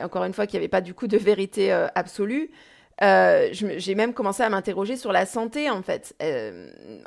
encore 0.03 0.25
une 0.25 0.33
fois 0.33 0.47
qu'il 0.47 0.59
n'y 0.59 0.65
avait 0.65 0.69
pas 0.69 0.81
du 0.81 0.95
coup 0.95 1.07
de 1.07 1.19
vérité 1.19 1.71
absolue, 1.95 2.51
j'ai 3.03 3.95
même 3.95 4.15
commencé 4.15 4.43
à 4.43 4.49
m'interroger 4.49 4.97
sur 4.97 5.13
la 5.13 5.27
santé 5.27 5.69
en 5.69 5.83
fait. 5.83 6.15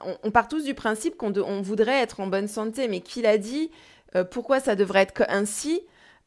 On, 0.06 0.18
on, 0.22 0.32
part 0.32 0.48
tous 0.48 0.66
du 0.66 0.76
principe 0.76 1.18
qu'on 1.18 1.62
voudrait 1.64 2.02
être 2.02 2.20
en 2.20 2.28
bonne 2.28 2.48
santé, 2.48 2.88
mais 2.88 3.00
qui 3.00 3.24
l'a 3.24 3.40
dit? 3.40 3.72
Pourquoi 4.30 4.60
ça 4.60 4.76
devrait 4.76 5.02
être 5.02 5.24
ainsi? 5.30 5.82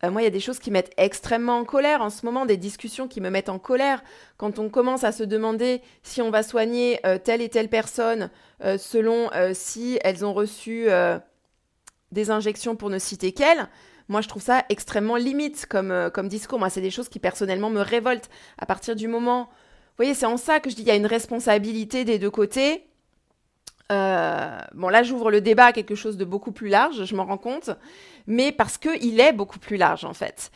Euh, 0.05 0.11
moi, 0.11 0.21
il 0.21 0.25
y 0.25 0.29
a 0.29 0.31
des 0.31 0.41
choses 0.41 0.59
qui 0.59 0.71
mettent 0.71 0.93
extrêmement 0.97 1.59
en 1.59 1.65
colère 1.65 2.03
en 2.03 2.11
ce 2.11 2.27
moment, 2.27 2.45
des 2.45 2.57
discussions 2.57 3.09
qui 3.09 3.21
me 3.21 3.31
mettent 3.31 3.49
en 3.49 3.59
colère. 3.59 4.03
Quand 4.37 4.59
on 4.59 4.69
commence 4.69 5.05
à 5.05 5.13
se 5.13 5.23
demander 5.23 5.81
si 6.03 6.21
on 6.21 6.31
va 6.31 6.43
soigner 6.43 7.01
euh, 7.07 7.19
telle 7.19 7.41
et 7.41 7.49
telle 7.49 7.69
personne 7.69 8.31
euh, 8.63 8.79
selon 8.79 9.31
si 9.55 9.99
elles 10.05 10.25
ont 10.25 10.35
reçu 10.35 10.89
des 12.13 12.31
injections 12.31 12.77
pour 12.77 12.91
ne 12.91 12.99
citer 12.99 13.33
qu'elles, 13.33 13.69
moi, 14.09 14.21
je 14.21 14.29
trouve 14.29 14.43
ça 14.43 14.65
extrêmement 14.69 15.17
limite 15.17 15.67
comme, 15.67 16.11
comme 16.15 16.29
discours. 16.29 16.61
Moi, 16.61 16.71
c'est 16.71 16.81
des 16.81 16.91
choses 16.91 17.09
qui 17.09 17.19
personnellement 17.19 17.71
me 17.71 17.81
révoltent. 17.81 18.31
À 18.59 18.67
partir 18.67 18.95
du 18.97 19.09
moment... 19.09 19.49
Vous 19.99 20.05
voyez, 20.05 20.15
c'est 20.15 20.27
en 20.27 20.37
ça 20.37 20.61
que 20.61 20.69
je 20.69 20.75
dis 20.75 20.83
qu'il 20.83 20.89
y 20.89 20.95
a 20.95 20.97
une 20.97 21.07
responsabilité 21.07 22.05
des 22.05 22.19
deux 22.19 22.31
côtés. 22.31 22.85
Euh, 23.93 24.59
bon, 24.75 24.89
là, 24.89 25.03
j'ouvre 25.03 25.31
le 25.31 25.41
débat 25.41 25.67
à 25.67 25.73
quelque 25.73 25.95
chose 25.95 26.17
de 26.17 26.25
beaucoup 26.25 26.53
plus 26.53 26.69
large, 26.69 27.05
je 27.05 27.15
m'en 27.15 27.25
rends 27.25 27.39
compte, 27.39 27.71
mais 28.27 28.53
parce 28.53 28.79
qu'il 28.79 29.21
est 29.21 29.33
beaucoup 29.33 29.59
plus 29.59 29.77
large, 29.77 30.05
en 30.05 30.13
fait. 30.13 30.51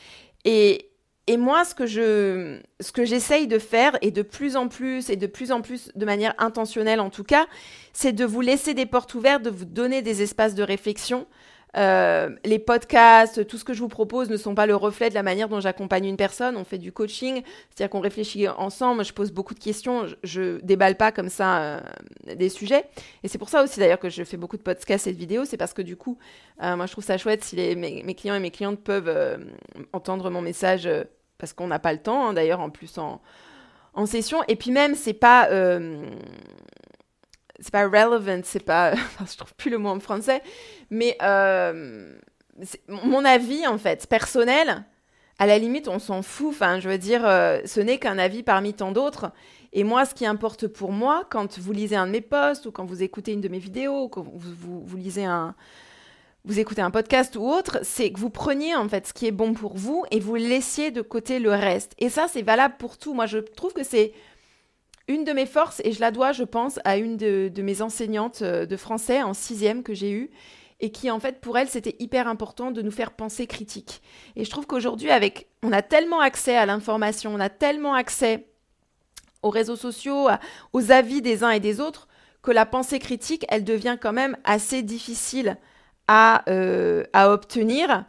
Et, 0.45 0.91
et 1.27 1.37
moi, 1.37 1.65
ce 1.65 1.75
que 1.75 1.87
je, 1.87 2.61
ce 2.81 2.91
que 2.91 3.05
j'essaye 3.05 3.47
de 3.47 3.59
faire, 3.59 3.97
et 4.03 4.11
de 4.11 4.23
plus 4.23 4.57
en 4.57 4.69
plus, 4.69 5.11
et 5.11 5.17
de 5.17 5.27
plus 5.27 5.53
en 5.53 5.61
plus 5.61 5.93
de 5.95 6.05
manière 6.05 6.35
intentionnelle 6.39 6.99
en 7.01 7.11
tout 7.11 7.25
cas, 7.25 7.47
c'est 7.93 8.13
de 8.13 8.25
vous 8.25 8.41
laisser 8.41 8.75
des 8.75 8.87
portes 8.87 9.15
ouvertes, 9.15 9.43
de 9.43 9.51
vous 9.51 9.65
donner 9.65 10.03
des 10.03 10.23
espaces 10.23 10.55
de 10.55 10.63
réflexion, 10.63 11.27
euh, 11.77 12.31
les 12.45 12.59
podcasts, 12.59 13.47
tout 13.47 13.57
ce 13.57 13.65
que 13.65 13.73
je 13.73 13.81
vous 13.81 13.89
propose 13.89 14.29
ne 14.29 14.37
sont 14.37 14.55
pas 14.55 14.67
le 14.67 14.75
reflet 14.75 15.09
de 15.09 15.15
la 15.15 15.23
manière 15.23 15.49
dont 15.49 15.61
j'accompagne 15.61 16.07
une 16.07 16.17
personne. 16.17 16.57
On 16.57 16.65
fait 16.65 16.79
du 16.79 16.93
coaching, 16.93 17.43
c'est-à-dire 17.69 17.91
qu'on 17.91 18.01
réfléchit 18.01 18.49
ensemble. 18.49 19.05
Je 19.05 19.13
pose 19.13 19.31
beaucoup 19.31 19.55
de 19.55 19.61
questions, 19.61 20.07
je, 20.23 20.41
ne 20.41 20.59
déballe 20.61 20.97
pas 20.97 21.13
comme 21.13 21.29
ça 21.29 21.63
euh, 21.63 21.81
des 22.35 22.49
sujets. 22.49 22.85
Et 23.23 23.29
c'est 23.29 23.39
pour 23.39 23.49
ça 23.49 23.63
aussi 23.63 23.79
d'ailleurs 23.79 24.01
que 24.01 24.09
je 24.09 24.25
fais 24.25 24.37
beaucoup 24.37 24.57
de 24.57 24.63
podcasts 24.63 25.07
et 25.07 25.13
de 25.13 25.19
vidéos. 25.19 25.45
C'est 25.45 25.57
parce 25.57 25.73
que 25.73 25.83
du 25.83 25.97
coup, 25.97 26.19
euh, 26.63 26.77
moi 26.77 26.87
je 26.87 26.93
trouve 26.93 27.05
ça 27.05 27.19
chouette 27.19 27.45
si 27.45 27.57
mes, 27.77 28.15
clients 28.15 28.35
et 28.35 28.41
mes 28.41 28.51
clientes 28.51 28.81
peuvent 28.81 29.41
entendre 29.93 30.31
mon 30.31 30.43
message 30.43 30.89
parce 31.39 31.53
qu'on 31.53 31.69
n'a 31.69 31.79
pas 31.79 31.93
le 31.93 32.01
temps. 32.01 32.29
Hein, 32.29 32.33
d'ailleurs, 32.33 32.61
en 32.61 32.71
plus 32.71 32.99
en, 32.99 33.21
en 33.95 34.07
session. 34.07 34.39
Et 34.49 34.57
puis 34.57 34.73
même, 34.73 34.95
c'est 34.95 35.13
pas 35.13 35.49
c'est 37.61 37.71
pas 37.71 37.87
relevant, 37.87 38.41
c'est 38.45 38.65
pas, 38.65 38.95
je 39.31 39.37
trouve 39.37 39.55
plus 39.55 39.71
le 39.71 39.79
mot 39.79 39.91
en 39.91 40.01
français, 40.01 40.43
mais 40.91 41.17
euh, 41.23 42.15
mon 42.89 43.25
avis 43.25 43.67
en 43.67 43.79
fait 43.79 44.07
personnel. 44.07 44.85
À 45.39 45.47
la 45.47 45.59
limite, 45.59 45.89
on 45.89 45.99
s'en 45.99 46.21
fout. 46.21 46.49
Enfin, 46.51 46.81
je 46.81 46.89
veux 46.91 46.99
dire, 46.99 47.27
euh, 47.27 47.61
ce 47.65 47.81
n'est 47.81 47.97
qu'un 47.97 48.19
avis 48.19 48.43
parmi 48.43 48.75
tant 48.75 48.93
d'autres. 48.93 49.33
Et 49.73 49.85
moi, 49.85 50.05
ce 50.05 50.15
qui 50.15 50.27
importe 50.27 50.67
pour 50.67 50.93
moi, 50.93 51.25
quand 51.31 51.59
vous 51.59 51.73
lisez 51.73 51.97
un 51.97 52.07
de 52.07 52.13
mes 52.13 52.21
posts 52.21 52.67
ou 52.67 52.73
quand 52.73 52.85
vous 52.85 53.03
écoutez 53.03 53.33
une 53.33 53.41
de 53.41 53.49
mes 53.49 53.59
vidéos, 53.59 54.05
ou 54.05 54.09
quand 54.09 54.23
vous, 54.23 54.83
vous, 54.85 54.97
lisez 54.99 55.25
un, 55.25 55.55
vous 56.45 56.59
écoutez 56.59 56.83
un 56.83 56.91
podcast 56.91 57.37
ou 57.37 57.49
autre, 57.49 57.79
c'est 57.83 58.13
que 58.13 58.21
vous 58.21 58.29
preniez 58.29 58.75
en 58.75 58.87
fait 58.87 59.07
ce 59.07 59.15
qui 59.15 59.27
est 59.27 59.33
bon 59.33 59.55
pour 59.55 59.79
vous 59.79 60.05
et 60.11 60.21
vous 60.21 60.35
laissiez 60.35 60.91
de 60.91 61.01
côté 61.01 61.39
le 61.39 61.53
reste. 61.53 61.95
Et 61.99 62.11
ça, 62.11 62.27
c'est 62.29 62.43
valable 62.43 62.75
pour 62.79 62.99
tout. 62.99 63.15
Moi, 63.15 63.25
je 63.25 63.39
trouve 63.39 63.73
que 63.73 63.83
c'est 63.83 64.13
une 65.11 65.25
de 65.25 65.33
mes 65.33 65.47
forces, 65.47 65.83
et 65.85 65.91
je 65.93 66.01
la 66.01 66.13
dois, 66.13 66.31
je 66.33 66.45
pense, 66.45 66.79
à 66.85 66.97
une 66.97 67.17
de, 67.17 67.63
mes 67.63 67.83
enseignantes 67.83 68.43
euh, 68.43 68.65
de 68.65 68.77
français 68.77 69.23
en 69.23 69.35
sixième 69.35 69.83
que 69.83 69.93
j'ai 69.93 70.13
eue, 70.13 70.31
et 70.79 70.93
qui, 70.93 71.11
en 71.11 71.19
fait, 71.19 71.41
pour 71.41 71.59
elle, 71.59 71.69
c'était 71.69 71.97
hyper 71.99 72.29
important 72.29 72.71
de 72.71 72.81
nous 72.81 72.93
faire 72.93 73.11
penser 73.11 73.47
critique. 73.47 74.03
Et 74.37 74.45
je 74.45 74.51
trouve 74.51 74.67
qu'aujourd'hui, 74.67 75.11
on 75.63 75.73
a 75.73 75.83
tellement 75.83 76.21
accès 76.21 76.57
à 76.57 76.65
l'information, 76.65 77.35
on 77.35 77.41
a 77.41 77.51
tellement 77.51 77.95
accès 77.95 78.47
aux 79.43 79.51
réseaux 79.51 79.77
sociaux, 79.77 80.29
aux 80.73 80.93
avis 80.93 81.23
des 81.23 81.43
uns 81.43 81.51
et 81.51 81.61
des 81.61 81.81
autres, 81.81 82.09
que 82.41 82.53
la 82.53 82.65
pensée 82.65 82.99
critique, 82.99 83.45
elle 83.49 83.65
devient 83.65 83.99
quand 84.01 84.13
même 84.13 84.37
assez 84.45 84.83
difficile 84.83 85.59
à, 86.09 86.49
euh, 86.49 87.05
à 87.13 87.31
obtenir. 87.31 88.07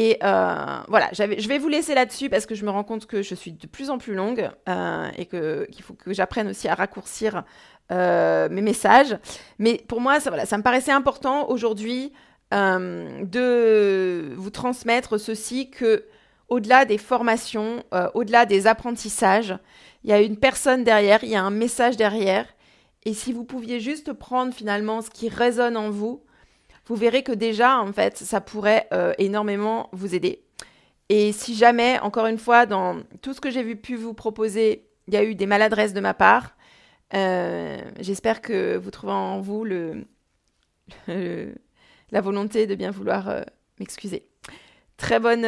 Et 0.00 0.16
voilà, 0.20 1.10
je 1.12 1.48
vais 1.48 1.58
vous 1.58 1.68
laisser 1.68 1.92
là-dessus 1.92 2.30
parce 2.30 2.46
que 2.46 2.54
je 2.54 2.64
me 2.64 2.70
rends 2.70 2.84
compte 2.84 3.06
que 3.06 3.20
je 3.20 3.34
suis 3.34 3.50
de 3.50 3.66
plus 3.66 3.90
en 3.90 3.98
plus 3.98 4.14
longue 4.14 4.48
et 5.16 5.26
qu'il 5.26 5.82
faut 5.82 5.94
que 5.94 6.12
j'apprenne 6.12 6.46
aussi 6.46 6.68
à 6.68 6.76
raccourcir 6.76 7.42
mes 7.90 8.62
messages. 8.62 9.18
Mais 9.58 9.82
pour 9.88 10.00
moi, 10.00 10.20
ça, 10.20 10.46
ça 10.46 10.56
me 10.56 10.62
paraissait 10.62 10.92
important 10.92 11.48
aujourd'hui 11.48 12.12
de 12.52 14.34
vous 14.36 14.50
transmettre 14.50 15.18
ceci 15.18 15.68
que 15.68 16.04
au-delà 16.48 16.84
des 16.84 16.98
formations, 16.98 17.82
au-delà 18.14 18.46
des 18.46 18.68
apprentissages, 18.68 19.58
il 20.04 20.10
y 20.10 20.12
a 20.12 20.20
une 20.20 20.36
personne 20.36 20.84
derrière, 20.84 21.24
il 21.24 21.30
y 21.30 21.34
a 21.34 21.42
un 21.42 21.50
message 21.50 21.96
derrière. 21.96 22.46
Et 23.04 23.14
si 23.14 23.32
vous 23.32 23.42
pouviez 23.42 23.80
juste 23.80 24.12
prendre 24.12 24.54
finalement 24.54 25.02
ce 25.02 25.10
qui 25.10 25.28
résonne 25.28 25.76
en 25.76 25.90
vous, 25.90 26.22
vous 26.88 26.96
verrez 26.96 27.22
que 27.22 27.32
déjà, 27.32 27.78
en 27.80 27.92
fait, 27.92 28.16
ça 28.16 28.40
pourrait 28.40 28.88
euh, 28.92 29.12
énormément 29.18 29.90
vous 29.92 30.14
aider. 30.14 30.42
Et 31.10 31.32
si 31.32 31.54
jamais, 31.54 31.98
encore 32.00 32.26
une 32.26 32.38
fois, 32.38 32.66
dans 32.66 33.02
tout 33.22 33.34
ce 33.34 33.40
que 33.40 33.50
j'ai 33.50 33.74
pu 33.74 33.94
vous 33.94 34.14
proposer, 34.14 34.88
il 35.06 35.14
y 35.14 35.16
a 35.16 35.24
eu 35.24 35.34
des 35.34 35.46
maladresses 35.46 35.92
de 35.92 36.00
ma 36.00 36.14
part, 36.14 36.56
euh, 37.14 37.78
j'espère 38.00 38.40
que 38.40 38.76
vous 38.76 38.90
trouverez 38.90 39.16
en 39.16 39.40
vous 39.40 39.64
le, 39.64 40.06
la 41.06 42.20
volonté 42.20 42.66
de 42.66 42.74
bien 42.74 42.90
vouloir 42.90 43.28
euh, 43.28 43.42
m'excuser. 43.78 44.26
Très 44.98 45.20
bonne 45.20 45.46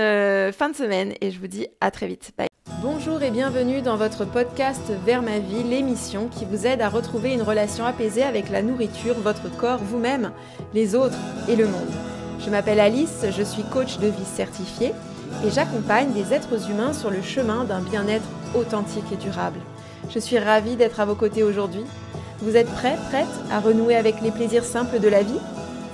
fin 0.52 0.70
de 0.70 0.74
semaine 0.74 1.12
et 1.20 1.30
je 1.30 1.38
vous 1.38 1.46
dis 1.46 1.66
à 1.82 1.90
très 1.90 2.06
vite. 2.06 2.32
Bye. 2.38 2.48
Bonjour 2.80 3.22
et 3.22 3.30
bienvenue 3.30 3.82
dans 3.82 3.96
votre 3.96 4.24
podcast 4.24 4.90
Vers 5.04 5.20
ma 5.20 5.38
vie, 5.38 5.62
l'émission 5.64 6.28
qui 6.28 6.46
vous 6.46 6.66
aide 6.66 6.80
à 6.80 6.88
retrouver 6.88 7.34
une 7.34 7.42
relation 7.42 7.84
apaisée 7.84 8.22
avec 8.22 8.48
la 8.48 8.62
nourriture, 8.62 9.16
votre 9.16 9.54
corps, 9.58 9.80
vous-même, 9.82 10.32
les 10.72 10.94
autres 10.94 11.18
et 11.46 11.56
le 11.56 11.66
monde. 11.66 11.90
Je 12.38 12.48
m'appelle 12.48 12.80
Alice, 12.80 13.26
je 13.30 13.42
suis 13.42 13.64
coach 13.64 13.98
de 13.98 14.06
vie 14.06 14.24
certifiée 14.24 14.94
et 15.44 15.50
j'accompagne 15.50 16.12
des 16.14 16.32
êtres 16.32 16.70
humains 16.70 16.94
sur 16.94 17.10
le 17.10 17.20
chemin 17.20 17.64
d'un 17.64 17.82
bien-être 17.82 18.28
authentique 18.54 19.12
et 19.12 19.16
durable. 19.16 19.58
Je 20.08 20.20
suis 20.20 20.38
ravie 20.38 20.76
d'être 20.76 21.00
à 21.00 21.04
vos 21.04 21.16
côtés 21.16 21.42
aujourd'hui. 21.42 21.84
Vous 22.38 22.56
êtes 22.56 22.70
prêts, 22.70 22.96
prêtes 23.10 23.26
à 23.50 23.60
renouer 23.60 23.96
avec 23.96 24.22
les 24.22 24.30
plaisirs 24.30 24.64
simples 24.64 25.00
de 25.00 25.08
la 25.08 25.22
vie? 25.22 25.40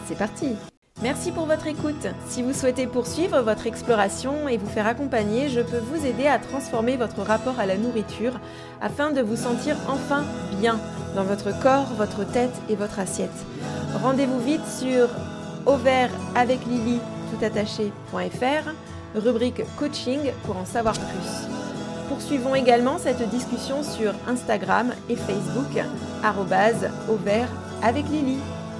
C'est 0.06 0.18
parti 0.18 0.54
Merci 1.02 1.30
pour 1.30 1.44
votre 1.44 1.66
écoute. 1.66 2.06
Si 2.26 2.42
vous 2.42 2.54
souhaitez 2.54 2.86
poursuivre 2.86 3.42
votre 3.42 3.66
exploration 3.66 4.48
et 4.48 4.56
vous 4.56 4.66
faire 4.66 4.86
accompagner, 4.86 5.50
je 5.50 5.60
peux 5.60 5.78
vous 5.78 6.06
aider 6.06 6.26
à 6.26 6.38
transformer 6.38 6.96
votre 6.96 7.20
rapport 7.20 7.60
à 7.60 7.66
la 7.66 7.76
nourriture 7.76 8.40
afin 8.80 9.10
de 9.10 9.20
vous 9.20 9.36
sentir 9.36 9.76
enfin 9.88 10.24
bien 10.58 10.80
dans 11.14 11.24
votre 11.24 11.52
corps, 11.60 11.92
votre 11.98 12.24
tête 12.24 12.54
et 12.70 12.76
votre 12.76 12.98
assiette. 12.98 13.44
Rendez-vous 14.02 14.40
vite 14.40 14.66
sur 14.66 15.08
auvertaveclily 15.66 17.00
rubrique 19.14 19.62
coaching 19.78 20.32
pour 20.44 20.56
en 20.56 20.64
savoir 20.64 20.94
plus. 20.94 21.48
Poursuivons 22.08 22.54
également 22.54 22.96
cette 22.96 23.28
discussion 23.28 23.82
sur 23.82 24.14
Instagram 24.26 24.92
et 25.10 25.16
Facebook, 25.16 25.84
arrobase 26.22 26.88
avec 27.82 28.08
Lily. 28.08 28.38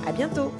À 0.09 0.13
bientôt! 0.13 0.51